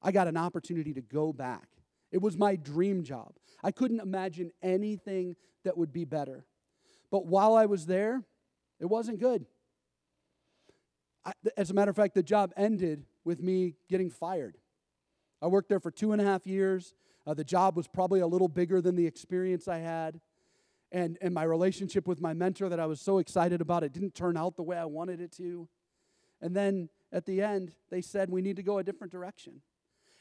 I 0.01 0.11
got 0.11 0.27
an 0.27 0.37
opportunity 0.37 0.93
to 0.93 1.01
go 1.01 1.33
back. 1.33 1.67
It 2.11 2.21
was 2.21 2.37
my 2.37 2.55
dream 2.55 3.03
job. 3.03 3.33
I 3.63 3.71
couldn't 3.71 3.99
imagine 3.99 4.51
anything 4.61 5.35
that 5.63 5.77
would 5.77 5.91
be 5.91 6.05
better. 6.05 6.45
But 7.09 7.25
while 7.25 7.55
I 7.55 7.65
was 7.65 7.85
there, 7.85 8.23
it 8.79 8.85
wasn't 8.85 9.19
good. 9.19 9.45
I, 11.25 11.31
as 11.57 11.71
a 11.71 11.73
matter 11.73 11.89
of 11.89 11.95
fact, 11.95 12.13
the 12.13 12.23
job 12.23 12.53
ended 12.57 13.05
with 13.23 13.41
me 13.41 13.75
getting 13.89 14.09
fired. 14.09 14.57
I 15.43 15.47
worked 15.47 15.67
there 15.67 15.81
for 15.81 15.91
two 15.91 16.13
and 16.13 16.21
a 16.21 16.23
half 16.23 16.47
years. 16.47 16.93
Uh, 17.27 17.33
the 17.33 17.43
job 17.43 17.75
was 17.75 17.85
probably 17.85 18.21
a 18.21 18.27
little 18.27 18.47
bigger 18.47 18.79
than 18.79 18.95
the 18.95 19.05
experience 19.05 19.67
I 19.67 19.79
had. 19.79 20.21
And, 20.89 21.17
and 21.21 21.33
my 21.33 21.43
relationship 21.43 22.07
with 22.07 22.21
my 22.21 22.33
mentor 22.33 22.69
that 22.69 22.79
I 22.79 22.85
was 22.85 23.01
so 23.01 23.17
excited 23.17 23.59
about, 23.59 23.83
it 23.83 23.91
didn't 23.91 24.15
turn 24.15 24.37
out 24.37 24.55
the 24.55 24.63
way 24.63 24.77
I 24.77 24.85
wanted 24.85 25.19
it 25.19 25.33
to. 25.33 25.67
And 26.39 26.55
then 26.55 26.87
at 27.11 27.25
the 27.25 27.41
end, 27.41 27.73
they 27.89 27.99
said, 27.99 28.29
We 28.29 28.41
need 28.41 28.55
to 28.55 28.63
go 28.63 28.77
a 28.77 28.83
different 28.83 29.11
direction. 29.11 29.61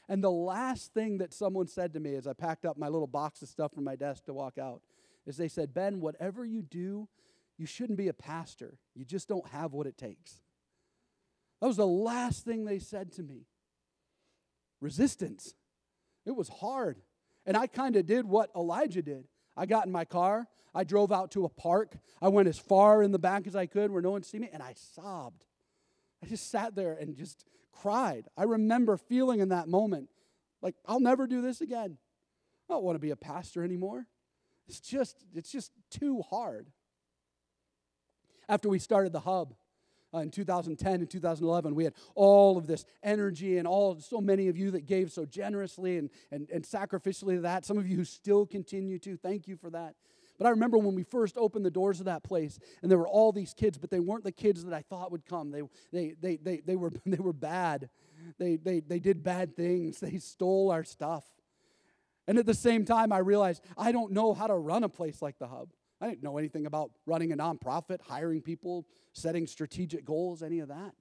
And 0.09 0.21
the 0.21 0.31
last 0.31 0.93
thing 0.93 1.19
that 1.19 1.33
someone 1.33 1.67
said 1.67 1.93
to 1.93 2.01
me 2.01 2.15
as 2.15 2.27
I 2.27 2.33
packed 2.33 2.65
up 2.65 2.77
my 2.77 2.89
little 2.89 3.07
box 3.07 3.41
of 3.41 3.47
stuff 3.47 3.71
from 3.73 3.85
my 3.85 3.95
desk 3.95 4.25
to 4.25 4.33
walk 4.33 4.57
out 4.57 4.81
is 5.25 5.37
they 5.37 5.47
said, 5.47 5.73
Ben, 5.73 6.01
whatever 6.01 6.43
you 6.43 6.61
do, 6.61 7.07
you 7.57 7.65
shouldn't 7.65 7.97
be 7.97 8.09
a 8.09 8.13
pastor. 8.13 8.77
You 8.93 9.05
just 9.05 9.29
don't 9.29 9.47
have 9.49 9.71
what 9.71 9.87
it 9.87 9.97
takes. 9.97 10.41
That 11.61 11.67
was 11.67 11.77
the 11.77 11.87
last 11.87 12.43
thing 12.43 12.65
they 12.65 12.79
said 12.79 13.13
to 13.13 13.23
me. 13.23 13.45
Resistance. 14.83 15.55
It 16.25 16.35
was 16.35 16.49
hard. 16.49 17.01
And 17.45 17.55
I 17.55 17.67
kind 17.67 17.95
of 17.95 18.05
did 18.05 18.25
what 18.25 18.51
Elijah 18.55 19.01
did. 19.01 19.27
I 19.55 19.65
got 19.65 19.85
in 19.85 19.91
my 19.91 20.03
car. 20.03 20.47
I 20.75 20.83
drove 20.83 21.11
out 21.11 21.31
to 21.31 21.45
a 21.45 21.49
park. 21.49 21.97
I 22.21 22.27
went 22.27 22.49
as 22.49 22.59
far 22.59 23.01
in 23.01 23.11
the 23.11 23.19
back 23.19 23.47
as 23.47 23.55
I 23.55 23.65
could 23.65 23.91
where 23.91 24.01
no 24.01 24.11
one 24.11 24.23
see 24.23 24.39
me, 24.39 24.49
and 24.51 24.61
I 24.61 24.73
sobbed. 24.95 25.45
I 26.21 26.27
just 26.27 26.51
sat 26.51 26.75
there 26.75 26.93
and 26.93 27.15
just 27.15 27.45
cried. 27.71 28.27
I 28.37 28.43
remember 28.43 28.97
feeling 28.97 29.39
in 29.39 29.49
that 29.49 29.67
moment 29.67 30.09
like, 30.61 30.75
I'll 30.85 30.99
never 30.99 31.27
do 31.27 31.41
this 31.41 31.61
again. 31.61 31.97
I 32.69 32.73
don't 32.73 32.83
want 32.83 32.95
to 32.95 32.99
be 32.99 33.11
a 33.11 33.15
pastor 33.15 33.63
anymore. 33.63 34.07
It's 34.67 34.79
just, 34.79 35.23
it's 35.35 35.51
just 35.51 35.71
too 35.91 36.23
hard. 36.29 36.69
After 38.49 38.69
we 38.69 38.79
started 38.79 39.13
the 39.13 39.21
hub 39.21 39.53
uh, 40.13 40.19
in 40.19 40.29
2010 40.29 40.93
and 40.93 41.09
2011, 41.09 41.75
we 41.75 41.83
had 41.83 41.93
all 42.15 42.57
of 42.57 42.67
this 42.67 42.85
energy 43.01 43.57
and 43.57 43.67
all 43.67 43.99
so 43.99 44.21
many 44.21 44.47
of 44.47 44.57
you 44.57 44.71
that 44.71 44.85
gave 44.85 45.11
so 45.11 45.25
generously 45.25 45.97
and, 45.97 46.09
and, 46.31 46.49
and 46.49 46.63
sacrificially 46.63 47.35
to 47.35 47.41
that. 47.41 47.65
Some 47.65 47.77
of 47.77 47.87
you 47.87 47.97
who 47.97 48.05
still 48.05 48.45
continue 48.45 48.99
to. 48.99 49.17
Thank 49.17 49.47
you 49.47 49.55
for 49.55 49.69
that. 49.71 49.95
But 50.37 50.47
I 50.47 50.49
remember 50.49 50.77
when 50.77 50.95
we 50.95 51.03
first 51.03 51.37
opened 51.37 51.65
the 51.65 51.71
doors 51.71 51.99
of 51.99 52.05
that 52.07 52.23
place, 52.23 52.59
and 52.81 52.89
there 52.89 52.97
were 52.97 53.07
all 53.07 53.31
these 53.31 53.53
kids, 53.53 53.77
but 53.77 53.91
they 53.91 53.99
weren't 53.99 54.23
the 54.23 54.31
kids 54.31 54.63
that 54.65 54.73
I 54.73 54.81
thought 54.81 55.11
would 55.11 55.25
come. 55.25 55.51
They, 55.51 55.61
they, 55.91 56.15
they, 56.19 56.37
they, 56.37 56.57
they, 56.65 56.75
were, 56.75 56.91
they 57.05 57.17
were 57.17 57.33
bad. 57.33 57.89
They, 58.37 58.55
they, 58.55 58.79
they 58.79 58.99
did 58.99 59.23
bad 59.23 59.55
things. 59.55 59.99
They 59.99 60.17
stole 60.17 60.71
our 60.71 60.83
stuff. 60.83 61.23
And 62.27 62.37
at 62.37 62.45
the 62.45 62.53
same 62.53 62.85
time, 62.85 63.11
I 63.11 63.17
realized 63.17 63.61
I 63.77 63.91
don't 63.91 64.13
know 64.13 64.33
how 64.33 64.47
to 64.47 64.55
run 64.55 64.83
a 64.83 64.89
place 64.89 65.21
like 65.21 65.37
the 65.39 65.47
Hub. 65.47 65.69
I 66.03 66.07
didn't 66.07 66.21
know 66.21 66.37
anything 66.37 66.65
about 66.65 66.91
running 67.05 67.31
a 67.31 67.37
nonprofit, 67.37 68.01
hiring 68.01 68.41
people, 68.41 68.85
setting 69.13 69.47
strategic 69.47 70.03
goals, 70.03 70.43
any 70.43 70.59
of 70.59 70.67
that. 70.67 70.93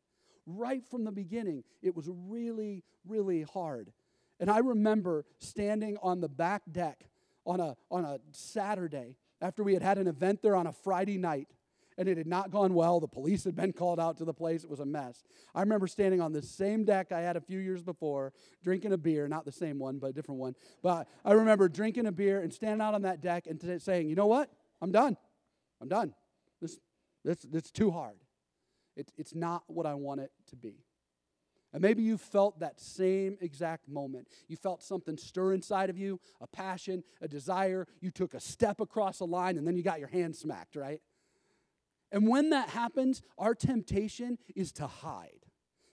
Right 0.46 0.86
from 0.86 1.02
the 1.02 1.10
beginning, 1.10 1.64
it 1.82 1.96
was 1.96 2.08
really, 2.08 2.84
really 3.04 3.42
hard. 3.42 3.92
And 4.38 4.48
I 4.48 4.58
remember 4.58 5.24
standing 5.38 5.96
on 6.02 6.20
the 6.20 6.28
back 6.28 6.62
deck 6.70 7.04
on 7.44 7.58
a, 7.58 7.76
on 7.90 8.04
a 8.04 8.20
Saturday 8.30 9.16
after 9.40 9.64
we 9.64 9.74
had 9.74 9.82
had 9.82 9.98
an 9.98 10.06
event 10.06 10.40
there 10.40 10.54
on 10.54 10.68
a 10.68 10.72
Friday 10.72 11.18
night 11.18 11.48
and 11.98 12.08
it 12.08 12.16
had 12.16 12.28
not 12.28 12.52
gone 12.52 12.72
well. 12.72 13.00
The 13.00 13.08
police 13.08 13.42
had 13.42 13.56
been 13.56 13.72
called 13.72 13.98
out 13.98 14.18
to 14.18 14.24
the 14.24 14.32
place. 14.32 14.62
It 14.62 14.70
was 14.70 14.80
a 14.80 14.86
mess. 14.86 15.24
I 15.52 15.60
remember 15.60 15.88
standing 15.88 16.20
on 16.20 16.32
the 16.32 16.42
same 16.42 16.84
deck 16.84 17.10
I 17.10 17.20
had 17.22 17.36
a 17.36 17.40
few 17.40 17.58
years 17.58 17.82
before, 17.82 18.32
drinking 18.62 18.92
a 18.92 18.98
beer, 18.98 19.26
not 19.26 19.44
the 19.44 19.52
same 19.52 19.80
one, 19.80 19.98
but 19.98 20.10
a 20.10 20.12
different 20.12 20.40
one. 20.40 20.54
But 20.80 21.08
I 21.24 21.32
remember 21.32 21.68
drinking 21.68 22.06
a 22.06 22.12
beer 22.12 22.40
and 22.40 22.54
standing 22.54 22.80
out 22.80 22.94
on 22.94 23.02
that 23.02 23.20
deck 23.20 23.48
and 23.48 23.60
t- 23.60 23.78
saying, 23.80 24.08
you 24.08 24.14
know 24.14 24.26
what? 24.26 24.48
I'm 24.82 24.90
done. 24.92 25.16
I'm 25.80 25.88
done. 25.88 26.12
This, 26.60 26.78
this, 27.24 27.38
this 27.42 27.70
too 27.70 27.90
hard. 27.90 28.18
It, 28.96 29.10
it's 29.16 29.34
not 29.34 29.62
what 29.68 29.86
I 29.86 29.94
want 29.94 30.20
it 30.20 30.32
to 30.48 30.56
be. 30.56 30.84
And 31.72 31.80
maybe 31.80 32.02
you 32.02 32.18
felt 32.18 32.60
that 32.60 32.78
same 32.78 33.38
exact 33.40 33.88
moment. 33.88 34.28
You 34.46 34.56
felt 34.56 34.82
something 34.82 35.16
stir 35.16 35.54
inside 35.54 35.88
of 35.88 35.96
you, 35.96 36.20
a 36.42 36.46
passion, 36.46 37.02
a 37.22 37.28
desire. 37.28 37.86
You 38.02 38.10
took 38.10 38.34
a 38.34 38.40
step 38.40 38.80
across 38.80 39.20
a 39.20 39.24
line 39.24 39.56
and 39.56 39.66
then 39.66 39.76
you 39.76 39.82
got 39.82 39.98
your 39.98 40.08
hand 40.08 40.36
smacked, 40.36 40.76
right? 40.76 41.00
And 42.10 42.28
when 42.28 42.50
that 42.50 42.68
happens, 42.68 43.22
our 43.38 43.54
temptation 43.54 44.36
is 44.54 44.70
to 44.72 44.86
hide. 44.86 45.46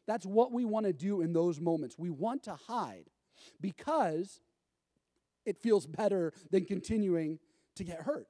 That's 0.06 0.26
what 0.26 0.52
we 0.52 0.66
want 0.66 0.86
to 0.86 0.92
do 0.92 1.22
in 1.22 1.32
those 1.32 1.62
moments. 1.62 1.98
We 1.98 2.10
want 2.10 2.44
to 2.44 2.56
hide 2.56 3.06
because 3.62 4.42
it 5.46 5.58
feels 5.58 5.88
better 5.88 6.34
than 6.52 6.66
continuing 6.66 7.40
to 7.76 7.86
get 7.86 8.02
hurt. 8.02 8.28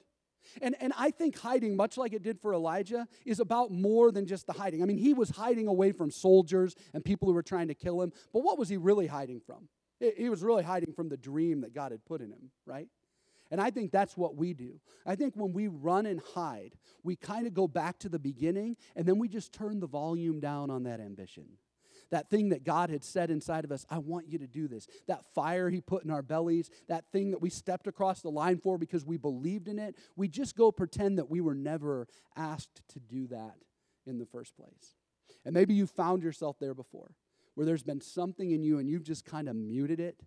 And, 0.62 0.76
and 0.80 0.94
I 0.98 1.12
think 1.12 1.38
hiding, 1.38 1.76
much 1.76 1.98
like 1.98 2.14
it 2.14 2.24
did 2.24 2.40
for 2.40 2.54
Elijah, 2.54 3.08
is 3.26 3.40
about 3.40 3.72
more 3.72 4.12
than 4.12 4.26
just 4.26 4.48
the 4.48 4.54
hiding. 4.54 4.82
I 4.82 4.86
mean, 4.86 4.98
he 4.98 5.14
was 5.14 5.30
hiding 5.30 5.68
away 5.68 5.92
from 5.92 6.12
soldiers 6.12 6.76
and 6.94 7.04
people 7.04 7.28
who 7.28 7.34
were 7.34 7.44
trying 7.44 7.68
to 7.68 7.76
kill 7.76 8.02
him, 8.02 8.12
but 8.34 8.44
what 8.44 8.58
was 8.58 8.70
he 8.70 8.78
really 8.78 9.08
hiding 9.08 9.40
from? 9.40 9.68
He 10.00 10.30
was 10.30 10.42
really 10.42 10.64
hiding 10.64 10.94
from 10.94 11.10
the 11.10 11.18
dream 11.18 11.62
that 11.62 11.74
God 11.74 11.92
had 11.92 12.06
put 12.06 12.22
in 12.22 12.32
him, 12.32 12.52
right? 12.66 12.88
And 13.52 13.60
I 13.60 13.72
think 13.72 13.92
that's 13.92 14.16
what 14.16 14.36
we 14.36 14.54
do. 14.54 14.80
I 15.06 15.16
think 15.16 15.36
when 15.36 15.54
we 15.54 15.68
run 15.68 16.06
and 16.06 16.22
hide, 16.34 16.76
we 17.04 17.16
kind 17.16 17.48
of 17.48 17.54
go 17.54 17.68
back 17.68 18.00
to 18.00 18.10
the 18.10 18.20
beginning 18.20 18.78
and 18.96 19.06
then 19.06 19.18
we 19.18 19.28
just 19.28 19.52
turn 19.54 19.80
the 19.80 19.88
volume 19.88 20.40
down 20.40 20.70
on 20.70 20.84
that 20.84 21.00
ambition. 21.00 21.46
That 22.12 22.30
thing 22.30 22.50
that 22.50 22.64
God 22.64 22.90
had 22.90 23.04
said 23.04 23.30
inside 23.30 23.66
of 23.66 23.72
us, 23.72 23.86
I 23.90 24.00
want 24.00 24.28
you 24.28 24.40
to 24.40 24.48
do 24.48 24.68
this. 24.68 24.88
That 25.08 25.26
fire 25.36 25.70
He 25.70 25.82
put 25.82 26.04
in 26.04 26.10
our 26.10 26.22
bellies, 26.22 26.70
that 26.88 27.06
thing 27.12 27.32
that 27.32 27.42
we 27.42 27.50
stepped 27.50 27.88
across 27.88 28.22
the 28.22 28.32
line 28.32 28.58
for 28.58 28.78
because 28.78 29.06
we 29.06 29.18
believed 29.18 29.68
in 29.68 29.78
it, 29.78 29.96
we 30.16 30.28
just 30.28 30.56
go 30.56 30.72
pretend 30.72 31.18
that 31.18 31.30
we 31.30 31.42
were 31.42 31.54
never 31.54 32.08
asked 32.36 32.82
to 32.90 33.00
do 33.00 33.28
that 33.28 33.56
in 34.06 34.18
the 34.18 34.26
first 34.26 34.56
place. 34.56 34.96
And 35.46 35.54
maybe 35.54 35.74
you 35.74 35.86
found 35.86 36.24
yourself 36.24 36.58
there 36.60 36.74
before, 36.74 37.12
where 37.54 37.66
there's 37.66 37.84
been 37.84 38.02
something 38.02 38.52
in 38.52 38.64
you 38.64 38.80
and 38.80 38.90
you've 38.90 39.04
just 39.04 39.26
kind 39.26 39.48
of 39.48 39.56
muted 39.56 40.00
it 40.00 40.22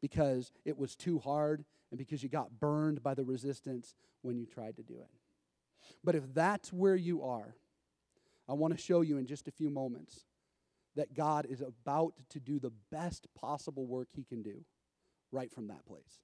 because 0.00 0.52
it 0.64 0.78
was 0.78 0.94
too 0.94 1.18
hard 1.18 1.64
and 1.90 1.98
because 1.98 2.22
you 2.22 2.28
got 2.28 2.60
burned 2.60 3.02
by 3.02 3.14
the 3.14 3.24
resistance 3.24 3.94
when 4.22 4.36
you 4.36 4.46
tried 4.46 4.76
to 4.76 4.82
do 4.82 4.94
it. 4.94 5.10
But 6.04 6.14
if 6.14 6.22
that's 6.34 6.72
where 6.72 6.96
you 6.96 7.22
are, 7.22 7.54
I 8.48 8.52
want 8.52 8.76
to 8.76 8.82
show 8.82 9.00
you 9.00 9.18
in 9.18 9.26
just 9.26 9.48
a 9.48 9.50
few 9.50 9.70
moments 9.70 10.24
that 10.96 11.14
God 11.14 11.46
is 11.48 11.60
about 11.60 12.14
to 12.30 12.40
do 12.40 12.58
the 12.58 12.72
best 12.90 13.28
possible 13.34 13.86
work 13.86 14.08
he 14.12 14.24
can 14.24 14.42
do 14.42 14.64
right 15.30 15.52
from 15.52 15.68
that 15.68 15.84
place. 15.86 16.20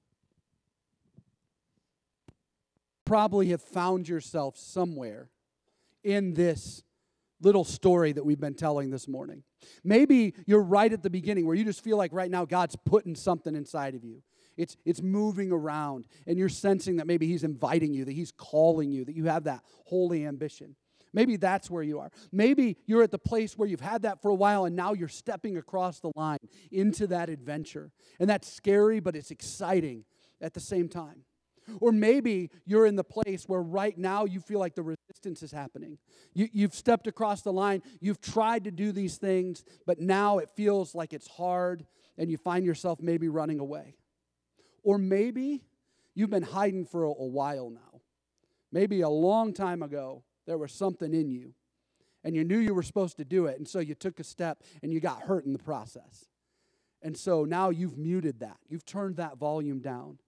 Probably 3.05 3.49
have 3.49 3.63
found 3.63 4.09
yourself 4.09 4.57
somewhere 4.57 5.29
in 6.03 6.35
this 6.35 6.83
little 7.41 7.65
story 7.65 8.13
that 8.13 8.25
we've 8.25 8.41
been 8.41 8.55
telling 8.55 8.91
this 8.91 9.07
morning. 9.07 9.43
Maybe 9.85 10.35
you're 10.47 10.63
right 10.63 10.93
at 10.93 11.03
the 11.03 11.11
beginning 11.11 11.47
where 11.47 11.57
you 11.57 11.65
just 11.65 11.83
feel 11.83 11.97
like 11.97 12.13
right 12.13 12.31
now 12.31 12.45
God's 12.45 12.77
putting 12.77 13.15
something 13.15 13.55
inside 13.55 13.95
of 13.95 14.05
you. 14.05 14.23
It's, 14.57 14.77
it's 14.85 15.03
moving 15.03 15.51
around, 15.51 16.07
and 16.27 16.39
you're 16.39 16.51
sensing 16.51 16.97
that 16.97 17.07
maybe 17.07 17.27
He's 17.27 17.43
inviting 17.43 17.95
you, 17.95 18.05
that 18.05 18.13
He's 18.13 18.33
calling 18.33 18.91
you, 18.91 19.05
that 19.05 19.17
you 19.17 19.25
have 19.25 19.45
that 19.45 19.63
holy 19.87 20.27
ambition. 20.27 20.77
Maybe 21.13 21.37
that's 21.37 21.71
where 21.71 21.83
you 21.83 21.99
are. 21.99 22.11
Maybe 22.31 22.77
you're 22.87 23.03
at 23.03 23.11
the 23.11 23.19
place 23.19 23.57
where 23.59 23.69
you've 23.69 23.81
had 23.81 24.03
that 24.03 24.23
for 24.23 24.31
a 24.31 24.35
while 24.35 24.65
and 24.65 24.75
now 24.75 24.95
you're 24.95 25.09
stepping 25.09 25.57
across 25.59 26.01
the 26.01 26.11
line 26.17 26.39
into 26.71 27.07
that 27.09 27.29
adventure. 27.29 27.91
And 28.19 28.29
that's 28.29 28.51
scary, 28.51 29.01
but 29.01 29.15
it's 29.15 29.31
exciting 29.31 30.05
at 30.41 30.55
the 30.55 30.61
same 30.61 30.89
time. 30.89 31.25
Or 31.81 31.93
maybe 31.93 32.51
you're 32.65 32.87
in 32.87 32.97
the 32.97 33.05
place 33.05 33.45
where 33.47 33.63
right 33.63 33.97
now 33.97 34.25
you 34.25 34.41
feel 34.41 34.59
like 34.59 34.75
the 34.75 34.83
resistance 34.83 35.43
is 35.43 35.53
happening. 35.53 35.99
You, 36.35 36.49
you've 36.53 36.75
stepped 36.75 37.07
across 37.07 37.43
the 37.43 37.53
line, 37.53 37.83
you've 38.01 38.21
tried 38.21 38.65
to 38.65 38.71
do 38.71 38.91
these 38.93 39.17
things, 39.17 39.65
but 39.87 40.01
now 40.01 40.39
it 40.39 40.51
feels 40.51 40.95
like 40.95 41.13
it's 41.13 41.29
hard 41.29 41.87
and 42.19 42.31
you 42.31 42.37
find 42.37 42.65
yourself 42.65 43.01
maybe 43.01 43.29
running 43.29 43.61
away. 43.61 43.97
Or 44.83 44.99
maybe 44.99 45.63
you've 46.15 46.31
been 46.31 46.43
hiding 46.43 46.85
for 46.85 47.05
a, 47.05 47.11
a 47.11 47.27
while 47.27 47.71
now. 47.71 48.01
Maybe 48.73 49.03
a 49.03 49.09
long 49.09 49.53
time 49.53 49.83
ago, 49.83 50.25
there 50.47 50.59
was 50.59 50.73
something 50.73 51.15
in 51.15 51.31
you 51.31 51.55
and 52.25 52.37
you 52.37 52.45
knew 52.45 52.59
you 52.59 52.75
were 52.75 52.83
supposed 52.83 53.17
to 53.17 53.25
do 53.25 53.47
it, 53.47 53.59
and 53.59 53.67
so 53.67 53.81
you 53.81 53.95
took 53.95 54.21
a 54.21 54.25
step 54.25 54.63
and 54.83 54.93
you 54.93 55.01
got 55.01 55.23
hurt 55.23 55.45
in 55.45 55.53
the 55.53 55.59
process. 55.59 56.27
And 57.03 57.17
so 57.17 57.45
now 57.45 57.71
you've 57.71 57.99
muted 57.99 58.41
that, 58.41 58.59
you've 58.69 58.85
turned 58.85 59.17
that 59.17 59.39
volume 59.39 59.81
down. 59.81 60.19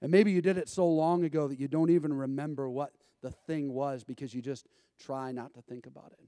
And 0.00 0.12
maybe 0.12 0.30
you 0.30 0.40
did 0.40 0.56
it 0.56 0.68
so 0.68 0.86
long 0.86 1.24
ago 1.24 1.48
that 1.48 1.58
you 1.58 1.68
don't 1.68 1.90
even 1.90 2.12
remember 2.12 2.68
what 2.68 2.92
the 3.22 3.30
thing 3.30 3.72
was 3.72 4.04
because 4.04 4.34
you 4.34 4.42
just 4.42 4.68
try 5.00 5.32
not 5.32 5.54
to 5.54 5.62
think 5.62 5.86
about 5.86 6.12
it. 6.12 6.20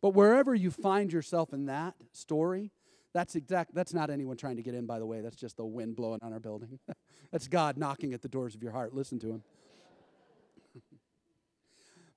But 0.00 0.10
wherever 0.10 0.54
you 0.54 0.70
find 0.70 1.12
yourself 1.12 1.52
in 1.52 1.66
that 1.66 1.94
story, 2.12 2.70
that's 3.12 3.34
exact 3.34 3.74
that's 3.74 3.92
not 3.92 4.08
anyone 4.08 4.36
trying 4.36 4.56
to 4.56 4.62
get 4.62 4.74
in 4.74 4.86
by 4.86 4.98
the 4.98 5.06
way. 5.06 5.20
That's 5.20 5.36
just 5.36 5.58
the 5.58 5.66
wind 5.66 5.96
blowing 5.96 6.20
on 6.22 6.32
our 6.32 6.40
building. 6.40 6.78
that's 7.30 7.46
God 7.46 7.76
knocking 7.76 8.14
at 8.14 8.22
the 8.22 8.28
doors 8.28 8.54
of 8.54 8.62
your 8.62 8.72
heart. 8.72 8.94
Listen 8.94 9.18
to 9.20 9.28
him. 9.28 9.42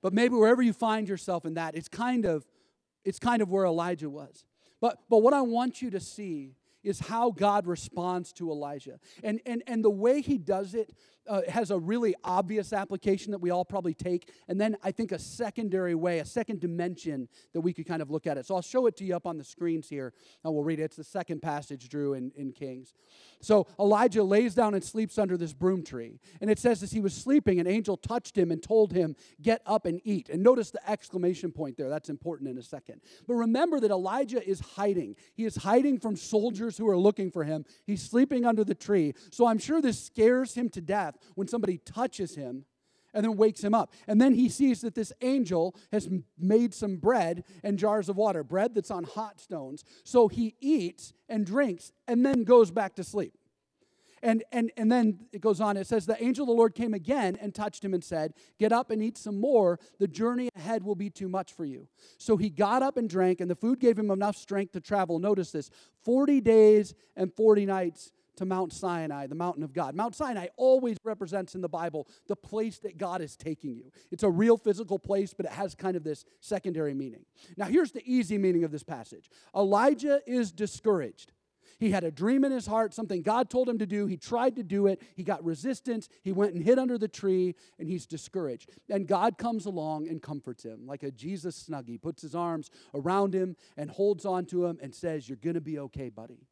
But 0.02 0.12
maybe 0.12 0.34
wherever 0.34 0.62
you 0.62 0.72
find 0.72 1.08
yourself 1.08 1.44
in 1.44 1.54
that, 1.54 1.74
it's 1.74 1.88
kind 1.88 2.24
of 2.24 2.46
it's 3.04 3.18
kind 3.18 3.40
of 3.40 3.50
where 3.50 3.64
Elijah 3.64 4.10
was. 4.10 4.44
But 4.80 4.98
but 5.08 5.18
what 5.18 5.34
I 5.34 5.42
want 5.42 5.80
you 5.82 5.90
to 5.90 6.00
see 6.00 6.54
is 6.86 7.00
how 7.00 7.30
God 7.30 7.66
responds 7.66 8.32
to 8.34 8.50
Elijah. 8.50 8.98
And, 9.22 9.40
and, 9.44 9.62
and 9.66 9.84
the 9.84 9.90
way 9.90 10.20
he 10.20 10.38
does 10.38 10.74
it 10.74 10.94
uh, 11.28 11.42
has 11.48 11.70
a 11.70 11.78
really 11.78 12.14
obvious 12.24 12.72
application 12.72 13.32
that 13.32 13.38
we 13.38 13.50
all 13.50 13.64
probably 13.64 13.94
take. 13.94 14.30
And 14.48 14.60
then 14.60 14.76
I 14.82 14.92
think 14.92 15.12
a 15.12 15.18
secondary 15.18 15.94
way, 15.94 16.20
a 16.20 16.24
second 16.24 16.60
dimension 16.60 17.28
that 17.52 17.60
we 17.60 17.72
could 17.72 17.86
kind 17.86 18.02
of 18.02 18.10
look 18.10 18.26
at 18.26 18.38
it. 18.38 18.46
So 18.46 18.54
I'll 18.54 18.62
show 18.62 18.86
it 18.86 18.96
to 18.98 19.04
you 19.04 19.16
up 19.16 19.26
on 19.26 19.38
the 19.38 19.44
screens 19.44 19.88
here, 19.88 20.12
and 20.44 20.54
we'll 20.54 20.64
read 20.64 20.80
it. 20.80 20.84
It's 20.84 20.96
the 20.96 21.04
second 21.04 21.42
passage, 21.42 21.88
Drew, 21.88 22.14
in, 22.14 22.32
in 22.36 22.52
Kings. 22.52 22.94
So 23.40 23.66
Elijah 23.78 24.22
lays 24.22 24.54
down 24.54 24.74
and 24.74 24.82
sleeps 24.82 25.18
under 25.18 25.36
this 25.36 25.52
broom 25.52 25.82
tree. 25.82 26.20
And 26.40 26.50
it 26.50 26.58
says, 26.58 26.82
as 26.82 26.92
he 26.92 27.00
was 27.00 27.14
sleeping, 27.14 27.60
an 27.60 27.66
angel 27.66 27.96
touched 27.96 28.36
him 28.36 28.50
and 28.50 28.62
told 28.62 28.92
him, 28.92 29.16
Get 29.42 29.62
up 29.66 29.86
and 29.86 30.00
eat. 30.04 30.28
And 30.28 30.42
notice 30.42 30.70
the 30.70 30.90
exclamation 30.90 31.52
point 31.52 31.76
there. 31.76 31.88
That's 31.88 32.08
important 32.08 32.48
in 32.50 32.58
a 32.58 32.62
second. 32.62 33.00
But 33.26 33.34
remember 33.34 33.80
that 33.80 33.90
Elijah 33.90 34.46
is 34.46 34.60
hiding. 34.60 35.16
He 35.34 35.44
is 35.44 35.56
hiding 35.56 35.98
from 35.98 36.16
soldiers 36.16 36.75
who 36.76 36.88
are 36.88 36.96
looking 36.96 37.30
for 37.30 37.44
him. 37.44 37.64
He's 37.86 38.02
sleeping 38.02 38.44
under 38.44 38.64
the 38.64 38.74
tree. 38.74 39.14
So 39.30 39.46
I'm 39.46 39.58
sure 39.58 39.80
this 39.80 40.02
scares 40.02 40.54
him 40.54 40.68
to 40.70 40.80
death 40.80 41.16
when 41.34 41.48
somebody 41.48 41.78
touches 41.78 42.34
him 42.34 42.64
and 43.14 43.24
then 43.24 43.36
wakes 43.36 43.64
him 43.64 43.74
up. 43.74 43.92
And 44.06 44.20
then 44.20 44.34
he 44.34 44.48
sees 44.48 44.82
that 44.82 44.94
this 44.94 45.12
angel 45.22 45.74
has 45.90 46.08
made 46.38 46.74
some 46.74 46.96
bread 46.96 47.44
and 47.64 47.78
jars 47.78 48.08
of 48.08 48.16
water, 48.16 48.44
bread 48.44 48.74
that's 48.74 48.90
on 48.90 49.04
hot 49.04 49.40
stones. 49.40 49.84
So 50.04 50.28
he 50.28 50.54
eats 50.60 51.14
and 51.28 51.46
drinks 51.46 51.92
and 52.06 52.24
then 52.24 52.44
goes 52.44 52.70
back 52.70 52.94
to 52.96 53.04
sleep. 53.04 53.32
And, 54.22 54.44
and, 54.50 54.72
and 54.76 54.90
then 54.90 55.20
it 55.32 55.40
goes 55.40 55.60
on, 55.60 55.76
it 55.76 55.86
says, 55.86 56.06
The 56.06 56.22
angel 56.22 56.44
of 56.44 56.48
the 56.48 56.54
Lord 56.54 56.74
came 56.74 56.94
again 56.94 57.36
and 57.40 57.54
touched 57.54 57.84
him 57.84 57.92
and 57.92 58.02
said, 58.02 58.32
Get 58.58 58.72
up 58.72 58.90
and 58.90 59.02
eat 59.02 59.18
some 59.18 59.38
more. 59.38 59.78
The 59.98 60.08
journey 60.08 60.48
ahead 60.56 60.82
will 60.82 60.94
be 60.94 61.10
too 61.10 61.28
much 61.28 61.52
for 61.52 61.64
you. 61.64 61.86
So 62.18 62.36
he 62.36 62.48
got 62.48 62.82
up 62.82 62.96
and 62.96 63.08
drank, 63.08 63.40
and 63.40 63.50
the 63.50 63.54
food 63.54 63.78
gave 63.78 63.98
him 63.98 64.10
enough 64.10 64.36
strength 64.36 64.72
to 64.72 64.80
travel. 64.80 65.18
Notice 65.18 65.50
this 65.50 65.70
40 66.04 66.40
days 66.40 66.94
and 67.14 67.32
40 67.34 67.66
nights 67.66 68.12
to 68.36 68.44
Mount 68.44 68.72
Sinai, 68.72 69.26
the 69.26 69.34
mountain 69.34 69.62
of 69.62 69.72
God. 69.72 69.94
Mount 69.94 70.14
Sinai 70.14 70.48
always 70.56 70.96
represents 71.04 71.54
in 71.54 71.60
the 71.60 71.68
Bible 71.68 72.06
the 72.26 72.36
place 72.36 72.78
that 72.80 72.98
God 72.98 73.20
is 73.20 73.36
taking 73.36 73.74
you. 73.74 73.90
It's 74.10 74.22
a 74.22 74.30
real 74.30 74.56
physical 74.56 74.98
place, 74.98 75.34
but 75.34 75.46
it 75.46 75.52
has 75.52 75.74
kind 75.74 75.96
of 75.96 76.04
this 76.04 76.24
secondary 76.40 76.94
meaning. 76.94 77.24
Now, 77.56 77.66
here's 77.66 77.92
the 77.92 78.02
easy 78.04 78.38
meaning 78.38 78.64
of 78.64 78.70
this 78.70 78.82
passage 78.82 79.30
Elijah 79.54 80.20
is 80.26 80.52
discouraged. 80.52 81.32
He 81.78 81.90
had 81.90 82.04
a 82.04 82.10
dream 82.10 82.44
in 82.44 82.52
his 82.52 82.66
heart, 82.66 82.94
something 82.94 83.22
God 83.22 83.50
told 83.50 83.68
him 83.68 83.78
to 83.78 83.86
do. 83.86 84.06
He 84.06 84.16
tried 84.16 84.56
to 84.56 84.62
do 84.62 84.86
it. 84.86 85.02
He 85.14 85.22
got 85.22 85.44
resistance. 85.44 86.08
He 86.22 86.32
went 86.32 86.54
and 86.54 86.62
hid 86.62 86.78
under 86.78 86.96
the 86.96 87.08
tree, 87.08 87.54
and 87.78 87.88
he's 87.88 88.06
discouraged. 88.06 88.70
And 88.88 89.06
God 89.06 89.36
comes 89.36 89.66
along 89.66 90.08
and 90.08 90.22
comforts 90.22 90.64
him 90.64 90.86
like 90.86 91.02
a 91.02 91.10
Jesus 91.10 91.68
snuggie, 91.68 92.00
puts 92.00 92.22
his 92.22 92.34
arms 92.34 92.70
around 92.94 93.34
him 93.34 93.56
and 93.76 93.90
holds 93.90 94.24
on 94.24 94.46
to 94.46 94.64
him 94.64 94.78
and 94.80 94.94
says, 94.94 95.28
You're 95.28 95.36
going 95.36 95.54
to 95.54 95.60
be 95.60 95.78
okay, 95.80 96.08
buddy. 96.08 96.46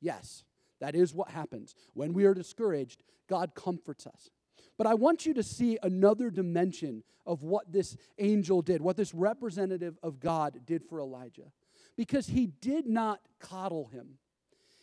Yes, 0.00 0.44
that 0.80 0.94
is 0.94 1.14
what 1.14 1.30
happens. 1.30 1.74
When 1.94 2.12
we 2.12 2.24
are 2.24 2.34
discouraged, 2.34 3.02
God 3.28 3.54
comforts 3.54 4.06
us. 4.06 4.30
But 4.78 4.86
I 4.86 4.94
want 4.94 5.26
you 5.26 5.34
to 5.34 5.42
see 5.42 5.78
another 5.82 6.30
dimension 6.30 7.02
of 7.26 7.42
what 7.42 7.70
this 7.70 7.96
angel 8.18 8.62
did, 8.62 8.80
what 8.80 8.96
this 8.96 9.14
representative 9.14 9.98
of 10.02 10.20
God 10.20 10.60
did 10.66 10.84
for 10.84 11.00
Elijah. 11.00 11.52
Because 11.96 12.26
he 12.26 12.46
did 12.46 12.86
not 12.86 13.20
coddle 13.38 13.86
him. 13.86 14.18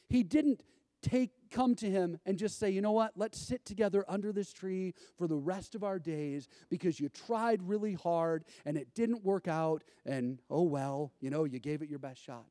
He 0.10 0.24
didn't 0.24 0.62
take 1.02 1.32
come 1.50 1.74
to 1.76 1.89
him 1.89 2.19
and 2.26 2.38
just 2.38 2.60
say, 2.60 2.69
"You 2.69 2.82
know 2.82 2.91
what? 2.91 3.13
Let's 3.15 3.39
sit 3.39 3.65
together 3.65 4.04
under 4.08 4.32
this 4.32 4.52
tree 4.52 4.93
for 5.17 5.28
the 5.28 5.38
rest 5.38 5.74
of 5.74 5.84
our 5.84 5.98
days 5.98 6.48
because 6.69 7.00
you 7.00 7.10
tried 7.10 7.63
really 7.63 7.93
hard 7.93 8.43
and 8.65 8.78
it 8.78 8.93
didn't 8.93 9.24
work 9.24 9.48
out 9.48 9.84
and 10.06 10.41
oh 10.50 10.63
well, 10.63 11.13
you 11.22 11.30
know, 11.30 11.45
you 11.45 11.60
gave 11.60 11.82
it 11.82 11.89
your 11.89 12.00
best 12.00 12.22
shot." 12.22 12.45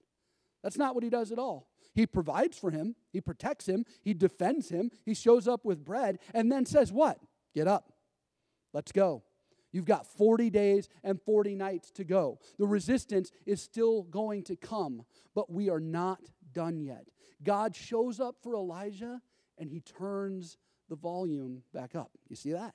That's 0.62 0.79
not 0.79 0.94
what 0.94 1.05
he 1.05 1.11
does 1.11 1.31
at 1.31 1.38
all. 1.38 1.68
He 1.94 2.07
provides 2.07 2.59
for 2.59 2.71
him, 2.71 2.94
he 3.12 3.21
protects 3.21 3.66
him, 3.66 3.85
he 4.03 4.14
defends 4.14 4.68
him, 4.68 4.90
he 5.05 5.14
shows 5.14 5.49
up 5.49 5.64
with 5.64 5.85
bread, 5.85 6.18
and 6.35 6.51
then 6.51 6.66
says, 6.66 6.92
What? 6.92 7.18
Get 7.55 7.66
up. 7.66 7.92
Let's 8.73 8.92
go. 8.92 9.25
You've 9.73 9.85
got 9.85 10.07
40 10.07 10.51
days 10.51 10.88
and 11.03 11.21
40 11.21 11.55
nights 11.55 11.90
to 11.92 12.05
go. 12.05 12.38
The 12.59 12.66
resistance 12.66 13.31
is 13.47 13.61
still 13.61 14.03
going 14.05 14.44
to 14.44 14.57
come, 14.57 15.05
but 15.35 15.51
we 15.51 15.68
are 15.68 15.81
not 15.81 16.21
done 16.53 16.81
yet. 16.81 17.09
God 17.42 17.74
shows 17.74 18.20
up 18.20 18.37
for 18.42 18.55
Elijah 18.55 19.20
and 19.59 19.70
he 19.70 19.81
turns 19.81 20.59
the 20.88 20.96
volume 20.96 21.62
back 21.72 21.94
up. 21.94 22.11
You 22.29 22.37
see 22.37 22.53
that? 22.53 22.74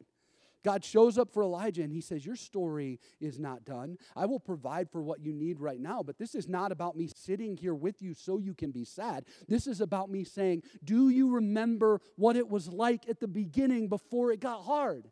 God 0.64 0.84
shows 0.84 1.18
up 1.18 1.34
for 1.34 1.44
Elijah 1.44 1.84
and 1.84 1.92
he 1.92 2.02
says, 2.02 2.26
Your 2.26 2.36
story 2.36 3.00
is 3.20 3.38
not 3.38 3.66
done. 3.66 3.98
I 4.16 4.26
will 4.26 4.40
provide 4.40 4.90
for 4.90 5.02
what 5.02 5.20
you 5.20 5.34
need 5.34 5.60
right 5.60 5.80
now, 5.80 6.02
but 6.04 6.18
this 6.18 6.36
is 6.36 6.48
not 6.48 6.72
about 6.72 6.96
me 6.96 7.10
sitting 7.14 7.58
here 7.58 7.76
with 7.76 8.02
you 8.02 8.14
so 8.14 8.38
you 8.38 8.54
can 8.54 8.72
be 8.72 8.86
sad. 8.86 9.26
This 9.48 9.68
is 9.68 9.82
about 9.82 10.10
me 10.10 10.24
saying, 10.24 10.64
Do 10.84 11.10
you 11.10 11.30
remember 11.30 12.00
what 12.16 12.38
it 12.38 12.50
was 12.50 12.70
like 12.70 13.10
at 13.10 13.20
the 13.20 13.28
beginning 13.28 13.90
before 13.90 14.32
it 14.32 14.40
got 14.40 14.64
hard? 14.64 15.10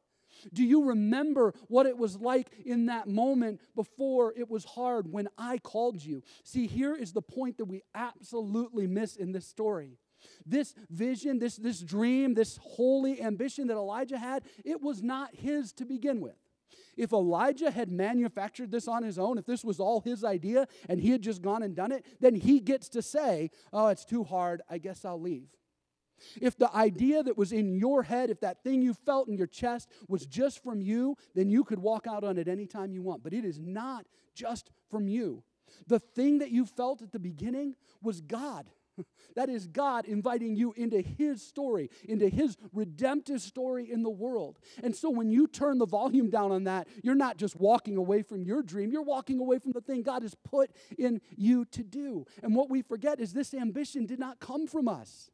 Do 0.54 0.64
you 0.64 0.86
remember 0.86 1.54
what 1.68 1.86
it 1.86 1.98
was 1.98 2.18
like 2.18 2.50
in 2.66 2.88
that 2.88 3.08
moment 3.08 3.62
before 3.76 4.34
it 4.36 4.50
was 4.50 4.66
hard 4.66 5.12
when 5.12 5.28
I 5.38 5.58
called 5.58 6.04
you? 6.04 6.24
See, 6.44 6.68
here 6.68 6.96
is 6.96 7.14
the 7.14 7.22
point 7.22 7.58
that 7.58 7.66
we 7.66 7.84
absolutely 7.94 8.88
miss 8.88 9.16
in 9.16 9.32
this 9.32 9.48
story 9.48 9.98
This 10.46 10.76
vision, 10.90 11.40
this, 11.40 11.56
this 11.56 11.80
dream, 11.80 12.34
this 12.36 12.60
holy 12.62 13.22
ambition 13.22 13.68
that 13.68 13.76
Elijah 13.76 14.18
had, 14.18 14.44
it 14.64 14.82
was 14.82 15.02
not 15.02 15.36
his 15.36 15.74
to 15.74 15.86
begin 15.86 16.22
with. 16.22 16.36
If 16.98 17.14
Elijah 17.14 17.72
had 17.72 17.92
manufactured 17.92 18.72
this 18.72 18.88
on 18.88 19.04
his 19.04 19.18
own, 19.18 19.38
if 19.38 19.46
this 19.46 19.64
was 19.64 19.80
all 19.80 20.02
his 20.02 20.24
idea 20.24 20.68
and 20.90 21.00
he 21.00 21.10
had 21.10 21.22
just 21.22 21.42
gone 21.42 21.64
and 21.64 21.76
done 21.76 21.92
it, 21.92 22.06
then 22.20 22.36
he 22.36 22.60
gets 22.60 22.90
to 22.90 23.02
say, 23.02 23.50
Oh, 23.72 23.88
it's 23.88 24.06
too 24.06 24.24
hard. 24.24 24.62
I 24.70 24.78
guess 24.78 25.06
I'll 25.06 25.22
leave. 25.22 25.48
If 26.42 26.58
the 26.58 26.74
idea 26.76 27.24
that 27.24 27.38
was 27.38 27.52
in 27.52 27.76
your 27.76 28.04
head, 28.04 28.30
if 28.30 28.40
that 28.42 28.64
thing 28.64 28.82
you 28.82 28.94
felt 28.94 29.28
in 29.28 29.38
your 29.38 29.48
chest 29.48 29.90
was 30.08 30.26
just 30.26 30.64
from 30.64 30.82
you, 30.82 31.16
then 31.36 31.50
you 31.50 31.64
could 31.64 31.80
walk 31.80 32.08
out 32.08 32.24
on 32.24 32.38
it 32.38 32.48
anytime 32.48 32.94
you 32.94 33.02
want. 33.02 33.24
But 33.24 33.34
it 33.34 33.46
is 33.46 33.60
not 33.60 34.06
just 34.36 34.72
from 34.90 35.08
you. 35.08 35.44
The 35.88 36.00
thing 36.00 36.40
that 36.40 36.52
you 36.52 36.66
felt 36.66 37.02
at 37.02 37.12
the 37.12 37.20
beginning 37.20 37.76
was 38.02 38.22
God. 38.22 38.70
That 39.36 39.50
is 39.50 39.68
God 39.68 40.06
inviting 40.06 40.58
you 40.58 40.74
into 40.76 41.02
His 41.02 41.42
story, 41.42 41.90
into 42.08 42.28
His 42.28 42.58
redemptive 42.74 43.42
story 43.42 43.90
in 43.90 44.04
the 44.04 44.10
world. 44.10 44.60
And 44.84 44.94
so 44.94 45.10
when 45.10 45.32
you 45.32 45.48
turn 45.48 45.78
the 45.78 45.86
volume 45.86 46.30
down 46.30 46.52
on 46.52 46.66
that, 46.66 46.90
you're 47.02 47.16
not 47.16 47.38
just 47.38 47.56
walking 47.56 47.96
away 47.96 48.24
from 48.24 48.44
your 48.44 48.62
dream, 48.62 48.92
you're 48.92 49.02
walking 49.02 49.40
away 49.40 49.60
from 49.60 49.72
the 49.72 49.80
thing 49.80 50.04
God 50.04 50.24
has 50.24 50.36
put 50.36 50.72
in 50.98 51.22
you 51.38 51.64
to 51.66 51.82
do. 51.82 52.26
And 52.44 52.54
what 52.54 52.70
we 52.70 52.82
forget 52.82 53.22
is 53.22 53.32
this 53.32 53.54
ambition 53.54 54.06
did 54.06 54.20
not 54.20 54.42
come 54.42 54.68
from 54.68 54.90
us. 54.90 55.32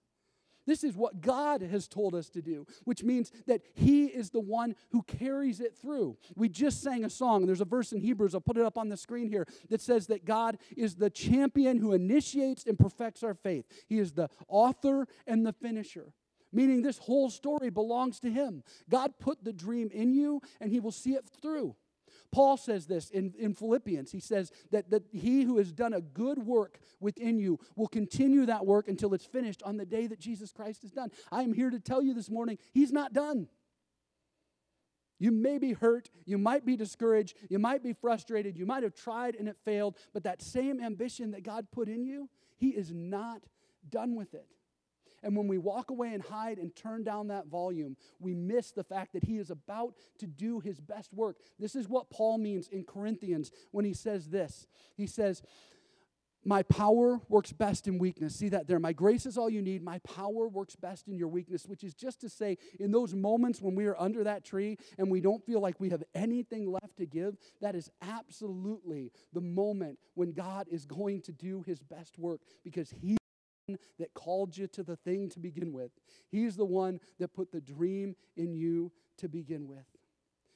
This 0.68 0.84
is 0.84 0.96
what 0.96 1.22
God 1.22 1.62
has 1.62 1.88
told 1.88 2.14
us 2.14 2.30
to 2.32 2.42
do, 2.42 2.68
which 2.84 3.04
means 3.04 3.32
that 3.48 3.62
He 3.74 4.06
is 4.06 4.30
the 4.30 4.40
one 4.40 4.76
who 4.92 5.02
carries 5.02 5.60
it 5.62 5.76
through. 5.76 6.18
We 6.36 6.50
just 6.50 6.84
sang 6.84 7.06
a 7.06 7.10
song. 7.10 7.46
There's 7.48 7.62
a 7.62 7.66
verse 7.66 7.94
in 7.94 8.02
Hebrews, 8.02 8.36
I'll 8.36 8.42
put 8.42 8.58
it 8.58 8.66
up 8.66 8.78
on 8.78 8.90
the 8.90 8.98
screen 8.98 9.30
here, 9.30 9.48
that 9.70 9.82
says 9.82 10.08
that 10.08 10.26
God 10.26 10.58
is 10.76 10.96
the 10.96 11.10
champion 11.10 11.78
who 11.78 11.94
initiates 11.94 12.66
and 12.66 12.78
perfects 12.78 13.24
our 13.24 13.34
faith. 13.34 13.66
He 13.88 13.98
is 13.98 14.12
the 14.12 14.30
author 14.48 15.08
and 15.26 15.46
the 15.46 15.54
finisher 15.54 16.14
meaning 16.54 16.82
this 16.82 16.98
whole 16.98 17.30
story 17.30 17.70
belongs 17.70 18.22
to 18.22 18.32
him. 18.32 18.64
God 18.90 19.14
put 19.20 19.44
the 19.44 19.52
dream 19.54 19.90
in 19.94 20.14
you, 20.14 20.42
and 20.62 20.72
he 20.72 20.80
will 20.80 20.94
see 20.94 21.14
it 21.14 21.28
through. 21.42 21.76
Paul 22.32 22.58
says 22.58 22.86
this 22.86 23.10
in, 23.10 23.34
in 23.38 23.54
Philippians. 23.54 24.12
He 24.12 24.20
says 24.20 24.52
that, 24.72 24.90
that 24.90 25.04
he 25.12 25.44
who 25.44 25.58
has 25.58 25.72
done 25.72 25.94
a 25.94 26.02
good 26.02 26.40
work 26.40 26.80
within 27.00 27.40
you 27.40 27.60
will 27.76 27.88
continue 27.88 28.46
that 28.46 28.66
work 28.66 28.88
until 28.88 29.14
it's 29.14 29.26
finished 29.26 29.64
on 29.64 29.78
the 29.78 29.86
day 29.86 30.08
that 30.08 30.20
Jesus 30.20 30.52
Christ 30.52 30.84
is 30.84 30.92
done. 30.92 31.10
I 31.32 31.44
am 31.44 31.54
here 31.54 31.70
to 31.70 31.80
tell 31.80 32.02
you 32.02 32.14
this 32.14 32.30
morning, 32.30 32.58
he's 32.74 32.92
not 32.92 33.14
done. 33.14 33.48
You 35.20 35.32
may 35.32 35.58
be 35.58 35.74
hurt, 35.74 36.10
you 36.26 36.38
might 36.38 36.66
be 36.66 36.76
discouraged, 36.76 37.36
you 37.50 37.58
might 37.58 37.82
be 37.82 37.94
frustrated, 37.94 38.58
you 38.58 38.66
might 38.66 38.84
have 38.84 38.94
tried 38.94 39.36
and 39.36 39.48
it 39.48 39.58
failed, 39.66 39.98
but 40.14 40.24
that 40.24 40.42
same 40.42 40.80
ambition 40.80 41.32
that 41.32 41.44
God 41.44 41.68
put 41.72 41.90
in 41.90 42.06
you, 42.06 42.30
He 42.58 42.70
is 42.70 42.92
not 42.94 43.42
done 43.90 44.16
with 44.16 44.34
it. 44.36 44.48
And 45.28 45.36
when 45.36 45.50
we 45.50 45.58
walk 45.58 45.92
away 45.92 46.14
and 46.14 46.24
hide 46.24 46.58
and 46.58 46.74
turn 46.74 47.04
down 47.04 47.28
that 47.28 47.48
volume, 47.48 47.98
we 48.18 48.34
miss 48.34 48.72
the 48.72 48.86
fact 48.86 49.12
that 49.12 49.26
he 49.26 49.36
is 49.40 49.52
about 49.52 49.94
to 50.20 50.26
do 50.26 50.62
his 50.62 50.80
best 50.80 51.14
work. 51.14 51.36
This 51.60 51.76
is 51.76 51.90
what 51.90 52.10
Paul 52.10 52.38
means 52.38 52.70
in 52.70 52.86
Corinthians 52.86 53.52
when 53.72 53.84
he 53.84 53.94
says 53.94 54.30
this. 54.30 54.68
He 54.96 55.06
says, 55.06 55.44
my 56.46 56.64
power 56.64 57.20
works 57.28 57.52
best 57.52 57.90
in 57.90 57.98
weakness. 57.98 58.38
See 58.38 58.48
that 58.48 58.68
there. 58.68 58.80
My 58.80 58.94
grace 58.94 59.26
is 59.26 59.38
all 59.38 59.50
you 59.50 59.62
need. 59.62 59.84
My 59.84 60.00
power 60.00 60.48
works 60.48 60.78
best 60.78 61.10
in 61.10 61.18
your 61.18 61.28
weakness, 61.28 61.66
which 61.66 61.84
is 61.84 61.94
just 61.94 62.22
to 62.22 62.30
say, 62.30 62.58
in 62.80 62.94
those 62.94 63.14
moments 63.14 63.62
when 63.62 63.76
we 63.76 63.86
are 63.88 64.00
under 64.00 64.24
that 64.24 64.46
tree 64.46 64.78
and 64.98 65.12
we 65.12 65.20
don't 65.20 65.46
feel 65.46 65.60
like 65.60 65.78
we 65.82 65.90
have 65.90 66.04
anything 66.16 66.72
left 66.72 66.96
to 67.00 67.06
give, 67.06 67.36
that 67.60 67.76
is 67.76 67.92
absolutely 68.02 69.12
the 69.34 69.42
moment 69.42 70.00
when 70.14 70.32
God 70.32 70.68
is 70.72 70.86
going 70.86 71.22
to 71.24 71.34
do 71.34 71.64
his 71.68 71.84
best 71.84 72.18
work 72.18 72.40
because 72.64 72.92
he 72.92 73.18
that 74.00 74.14
called 74.14 74.58
you 74.58 74.68
to 74.68 74.84
the 74.84 74.96
thing 74.96 75.30
to 75.30 75.40
begin 75.40 75.74
with. 75.74 75.92
He's 76.30 76.56
the 76.56 76.66
one 76.66 77.00
that 77.20 77.34
put 77.34 77.52
the 77.52 77.62
dream 77.62 78.16
in 78.36 78.54
you 78.54 78.92
to 79.18 79.28
begin 79.28 79.68
with. 79.68 79.86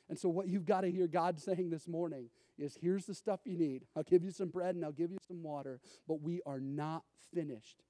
And 0.09 0.17
so, 0.17 0.29
what 0.29 0.47
you've 0.47 0.65
got 0.65 0.81
to 0.81 0.91
hear 0.91 1.07
God 1.07 1.39
saying 1.39 1.69
this 1.69 1.87
morning 1.87 2.29
is 2.57 2.77
here's 2.79 3.05
the 3.05 3.13
stuff 3.13 3.41
you 3.45 3.57
need. 3.57 3.85
I'll 3.95 4.03
give 4.03 4.23
you 4.23 4.31
some 4.31 4.49
bread 4.49 4.75
and 4.75 4.83
I'll 4.83 4.91
give 4.91 5.11
you 5.11 5.17
some 5.27 5.41
water, 5.41 5.79
but 6.07 6.21
we 6.21 6.41
are 6.45 6.59
not 6.59 7.03
finished. 7.33 7.81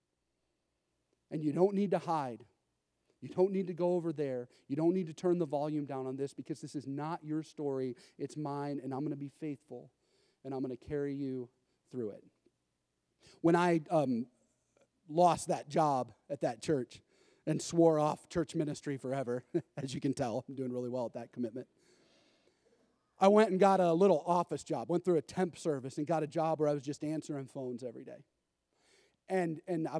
And 1.29 1.43
you 1.43 1.51
don't 1.51 1.73
need 1.73 1.91
to 1.91 1.99
hide. 1.99 2.43
You 3.21 3.29
don't 3.29 3.51
need 3.51 3.67
to 3.67 3.73
go 3.73 3.93
over 3.93 4.11
there. 4.11 4.47
You 4.67 4.75
don't 4.75 4.93
need 4.93 5.07
to 5.07 5.13
turn 5.13 5.37
the 5.37 5.45
volume 5.45 5.85
down 5.85 6.07
on 6.07 6.15
this 6.15 6.33
because 6.33 6.59
this 6.59 6.75
is 6.75 6.87
not 6.87 7.23
your 7.23 7.43
story. 7.43 7.95
It's 8.17 8.35
mine, 8.35 8.81
and 8.83 8.93
I'm 8.93 9.01
going 9.01 9.11
to 9.11 9.15
be 9.15 9.31
faithful 9.39 9.91
and 10.43 10.53
I'm 10.53 10.61
going 10.61 10.75
to 10.75 10.85
carry 10.87 11.13
you 11.13 11.49
through 11.91 12.11
it. 12.11 12.23
When 13.41 13.55
I 13.55 13.81
um, 13.89 14.25
lost 15.13 15.47
that 15.49 15.69
job 15.69 16.11
at 16.29 16.41
that 16.41 16.61
church 16.61 17.01
and 17.47 17.61
swore 17.61 17.99
off 17.99 18.29
church 18.29 18.55
ministry 18.55 18.97
forever. 18.97 19.43
As 19.77 19.93
you 19.93 20.01
can 20.01 20.13
tell, 20.13 20.45
I'm 20.47 20.55
doing 20.55 20.71
really 20.71 20.89
well 20.89 21.05
at 21.05 21.13
that 21.13 21.31
commitment. 21.31 21.67
I 23.19 23.27
went 23.27 23.51
and 23.51 23.59
got 23.59 23.79
a 23.79 23.93
little 23.93 24.23
office 24.25 24.63
job, 24.63 24.89
went 24.89 25.05
through 25.05 25.17
a 25.17 25.21
temp 25.21 25.57
service 25.57 25.97
and 25.97 26.07
got 26.07 26.23
a 26.23 26.27
job 26.27 26.59
where 26.59 26.67
I 26.67 26.73
was 26.73 26.81
just 26.81 27.03
answering 27.03 27.45
phones 27.45 27.83
every 27.83 28.03
day. 28.03 28.25
And, 29.29 29.61
and 29.67 29.87
I, 29.87 29.99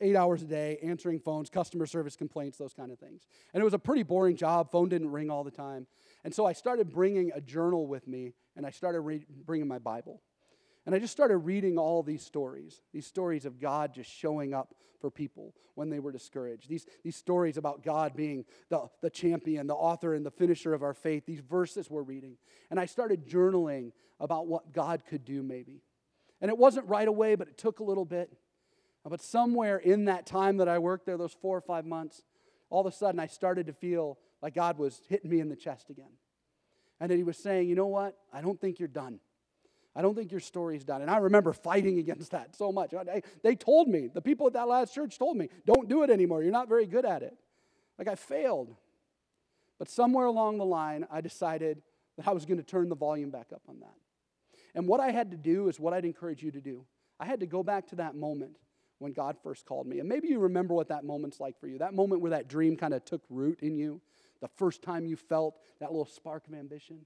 eight 0.00 0.16
hours 0.16 0.42
a 0.42 0.46
day 0.46 0.78
answering 0.82 1.20
phones, 1.20 1.50
customer 1.50 1.86
service 1.86 2.16
complaints, 2.16 2.56
those 2.58 2.72
kind 2.72 2.90
of 2.90 2.98
things. 2.98 3.26
And 3.52 3.60
it 3.60 3.64
was 3.64 3.74
a 3.74 3.78
pretty 3.78 4.02
boring 4.02 4.36
job. 4.36 4.70
Phone 4.70 4.88
didn't 4.88 5.12
ring 5.12 5.30
all 5.30 5.44
the 5.44 5.50
time. 5.50 5.86
And 6.24 6.34
so 6.34 6.46
I 6.46 6.52
started 6.52 6.90
bringing 6.90 7.32
a 7.34 7.40
journal 7.40 7.86
with 7.86 8.08
me 8.08 8.32
and 8.56 8.66
I 8.66 8.70
started 8.70 9.00
re- 9.00 9.26
bringing 9.44 9.68
my 9.68 9.78
Bible. 9.78 10.22
And 10.84 10.94
I 10.94 10.98
just 10.98 11.12
started 11.12 11.38
reading 11.38 11.78
all 11.78 12.02
these 12.02 12.24
stories, 12.24 12.80
these 12.92 13.06
stories 13.06 13.44
of 13.44 13.60
God 13.60 13.94
just 13.94 14.10
showing 14.10 14.52
up 14.52 14.74
for 15.00 15.10
people 15.10 15.54
when 15.74 15.90
they 15.90 16.00
were 16.00 16.12
discouraged. 16.12 16.68
These, 16.68 16.86
these 17.04 17.16
stories 17.16 17.56
about 17.56 17.82
God 17.82 18.14
being 18.16 18.44
the, 18.68 18.88
the 19.00 19.10
champion, 19.10 19.66
the 19.66 19.74
author, 19.74 20.14
and 20.14 20.24
the 20.24 20.30
finisher 20.30 20.74
of 20.74 20.82
our 20.82 20.94
faith, 20.94 21.24
these 21.26 21.40
verses 21.40 21.90
we're 21.90 22.02
reading. 22.02 22.36
And 22.70 22.80
I 22.80 22.86
started 22.86 23.26
journaling 23.26 23.92
about 24.18 24.46
what 24.46 24.72
God 24.72 25.02
could 25.08 25.24
do, 25.24 25.42
maybe. 25.42 25.82
And 26.40 26.50
it 26.50 26.58
wasn't 26.58 26.88
right 26.88 27.08
away, 27.08 27.34
but 27.36 27.48
it 27.48 27.58
took 27.58 27.80
a 27.80 27.84
little 27.84 28.04
bit. 28.04 28.32
But 29.04 29.20
somewhere 29.20 29.78
in 29.78 30.06
that 30.06 30.26
time 30.26 30.58
that 30.58 30.68
I 30.68 30.78
worked 30.78 31.06
there, 31.06 31.16
those 31.16 31.32
four 31.32 31.56
or 31.56 31.60
five 31.60 31.84
months, 31.84 32.22
all 32.70 32.80
of 32.80 32.86
a 32.86 32.96
sudden 32.96 33.20
I 33.20 33.26
started 33.26 33.66
to 33.66 33.72
feel 33.72 34.18
like 34.40 34.54
God 34.54 34.78
was 34.78 35.00
hitting 35.08 35.30
me 35.30 35.40
in 35.40 35.48
the 35.48 35.56
chest 35.56 35.90
again. 35.90 36.10
And 37.00 37.10
that 37.10 37.16
He 37.16 37.24
was 37.24 37.36
saying, 37.36 37.68
You 37.68 37.74
know 37.74 37.88
what? 37.88 38.16
I 38.32 38.40
don't 38.40 38.60
think 38.60 38.78
you're 38.78 38.88
done. 38.88 39.18
I 39.94 40.02
don't 40.02 40.14
think 40.14 40.30
your 40.30 40.40
story's 40.40 40.84
done. 40.84 41.02
And 41.02 41.10
I 41.10 41.18
remember 41.18 41.52
fighting 41.52 41.98
against 41.98 42.30
that 42.30 42.56
so 42.56 42.72
much. 42.72 42.94
They 43.42 43.54
told 43.54 43.88
me, 43.88 44.08
the 44.12 44.22
people 44.22 44.46
at 44.46 44.54
that 44.54 44.68
last 44.68 44.94
church 44.94 45.18
told 45.18 45.36
me, 45.36 45.48
don't 45.66 45.88
do 45.88 46.02
it 46.02 46.10
anymore. 46.10 46.42
You're 46.42 46.52
not 46.52 46.68
very 46.68 46.86
good 46.86 47.04
at 47.04 47.22
it. 47.22 47.36
Like 47.98 48.08
I 48.08 48.14
failed. 48.14 48.74
But 49.78 49.90
somewhere 49.90 50.26
along 50.26 50.58
the 50.58 50.64
line, 50.64 51.06
I 51.10 51.20
decided 51.20 51.82
that 52.16 52.26
I 52.26 52.32
was 52.32 52.46
going 52.46 52.58
to 52.58 52.62
turn 52.62 52.88
the 52.88 52.94
volume 52.96 53.30
back 53.30 53.48
up 53.54 53.62
on 53.68 53.80
that. 53.80 53.94
And 54.74 54.88
what 54.88 55.00
I 55.00 55.10
had 55.10 55.30
to 55.32 55.36
do 55.36 55.68
is 55.68 55.78
what 55.78 55.92
I'd 55.92 56.04
encourage 56.04 56.42
you 56.42 56.50
to 56.52 56.60
do. 56.60 56.86
I 57.20 57.26
had 57.26 57.40
to 57.40 57.46
go 57.46 57.62
back 57.62 57.88
to 57.88 57.96
that 57.96 58.14
moment 58.14 58.56
when 58.98 59.12
God 59.12 59.36
first 59.42 59.66
called 59.66 59.86
me. 59.86 59.98
And 59.98 60.08
maybe 60.08 60.28
you 60.28 60.38
remember 60.38 60.72
what 60.72 60.88
that 60.88 61.04
moment's 61.04 61.40
like 61.40 61.58
for 61.60 61.66
you. 61.66 61.78
That 61.78 61.92
moment 61.92 62.22
where 62.22 62.30
that 62.30 62.48
dream 62.48 62.76
kind 62.76 62.94
of 62.94 63.04
took 63.04 63.22
root 63.28 63.60
in 63.60 63.74
you, 63.76 64.00
the 64.40 64.48
first 64.48 64.80
time 64.80 65.04
you 65.04 65.16
felt 65.16 65.56
that 65.80 65.90
little 65.90 66.06
spark 66.06 66.46
of 66.48 66.54
ambition. 66.54 67.04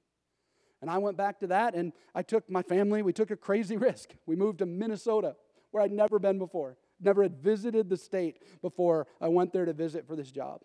And 0.82 0.90
I 0.90 0.98
went 0.98 1.16
back 1.16 1.40
to 1.40 1.46
that 1.48 1.74
and 1.74 1.92
I 2.14 2.22
took 2.22 2.48
my 2.50 2.62
family, 2.62 3.02
we 3.02 3.12
took 3.12 3.30
a 3.30 3.36
crazy 3.36 3.76
risk. 3.88 4.14
We 4.26 4.36
moved 4.36 4.58
to 4.58 4.66
Minnesota, 4.66 5.36
where 5.70 5.82
I'd 5.82 5.92
never 5.92 6.18
been 6.18 6.38
before. 6.38 6.76
Never 7.00 7.22
had 7.22 7.36
visited 7.36 7.90
the 7.90 7.96
state 7.96 8.42
before 8.62 9.06
I 9.20 9.28
went 9.28 9.52
there 9.52 9.64
to 9.64 9.72
visit 9.72 10.06
for 10.06 10.16
this 10.16 10.30
job. 10.30 10.62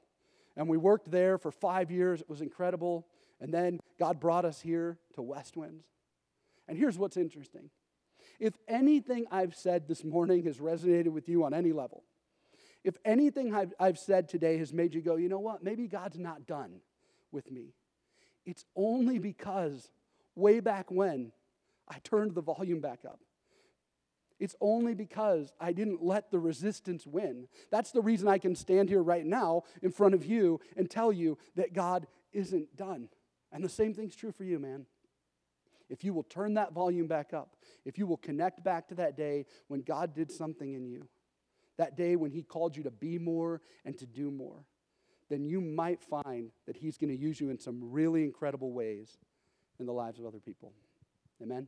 And 0.55 0.67
we 0.67 0.77
worked 0.77 1.11
there 1.11 1.37
for 1.37 1.51
five 1.51 1.91
years. 1.91 2.21
It 2.21 2.29
was 2.29 2.41
incredible. 2.41 3.07
And 3.39 3.53
then 3.53 3.79
God 3.99 4.19
brought 4.19 4.45
us 4.45 4.61
here 4.61 4.97
to 5.15 5.21
Westwinds. 5.21 5.83
And 6.67 6.77
here's 6.77 6.97
what's 6.97 7.17
interesting 7.17 7.69
if 8.39 8.53
anything 8.67 9.25
I've 9.31 9.55
said 9.55 9.87
this 9.87 10.03
morning 10.03 10.43
has 10.45 10.57
resonated 10.57 11.09
with 11.09 11.29
you 11.29 11.43
on 11.43 11.53
any 11.53 11.71
level, 11.71 12.03
if 12.83 12.95
anything 13.05 13.53
I've, 13.53 13.73
I've 13.79 13.99
said 13.99 14.29
today 14.29 14.57
has 14.57 14.73
made 14.73 14.93
you 14.93 15.01
go, 15.01 15.15
you 15.15 15.29
know 15.29 15.39
what, 15.39 15.63
maybe 15.63 15.87
God's 15.87 16.17
not 16.17 16.47
done 16.47 16.81
with 17.31 17.51
me, 17.51 17.73
it's 18.45 18.65
only 18.75 19.19
because 19.19 19.91
way 20.35 20.59
back 20.59 20.91
when, 20.91 21.31
I 21.87 21.97
turned 22.03 22.35
the 22.35 22.41
volume 22.41 22.79
back 22.79 23.01
up. 23.05 23.19
It's 24.39 24.55
only 24.59 24.95
because 24.95 25.53
I 25.59 25.71
didn't 25.71 26.01
let 26.01 26.31
the 26.31 26.39
resistance 26.39 27.05
win. 27.05 27.47
That's 27.69 27.91
the 27.91 28.01
reason 28.01 28.27
I 28.27 28.39
can 28.39 28.55
stand 28.55 28.89
here 28.89 29.03
right 29.03 29.25
now 29.25 29.63
in 29.83 29.91
front 29.91 30.15
of 30.15 30.25
you 30.25 30.59
and 30.75 30.89
tell 30.89 31.11
you 31.13 31.37
that 31.55 31.73
God 31.73 32.07
isn't 32.33 32.75
done. 32.75 33.09
And 33.51 33.63
the 33.63 33.69
same 33.69 33.93
thing's 33.93 34.15
true 34.15 34.31
for 34.31 34.43
you, 34.43 34.57
man. 34.57 34.87
If 35.89 36.03
you 36.03 36.13
will 36.13 36.23
turn 36.23 36.55
that 36.55 36.73
volume 36.73 37.05
back 37.05 37.33
up, 37.33 37.55
if 37.85 37.99
you 37.99 38.07
will 38.07 38.17
connect 38.17 38.63
back 38.63 38.87
to 38.87 38.95
that 38.95 39.15
day 39.15 39.45
when 39.67 39.81
God 39.81 40.15
did 40.15 40.31
something 40.31 40.73
in 40.73 40.87
you, 40.87 41.07
that 41.77 41.95
day 41.95 42.15
when 42.15 42.31
He 42.31 42.41
called 42.41 42.75
you 42.75 42.83
to 42.83 42.91
be 42.91 43.19
more 43.19 43.61
and 43.85 43.95
to 43.99 44.07
do 44.07 44.31
more, 44.31 44.65
then 45.29 45.45
you 45.45 45.61
might 45.61 46.01
find 46.01 46.51
that 46.65 46.77
He's 46.77 46.97
going 46.97 47.15
to 47.15 47.21
use 47.21 47.39
you 47.39 47.49
in 47.49 47.59
some 47.59 47.91
really 47.91 48.23
incredible 48.23 48.71
ways 48.71 49.17
in 49.81 49.87
the 49.87 49.93
lives 49.93 50.19
of 50.19 50.25
other 50.25 50.39
people. 50.39 50.71
Amen? 51.41 51.67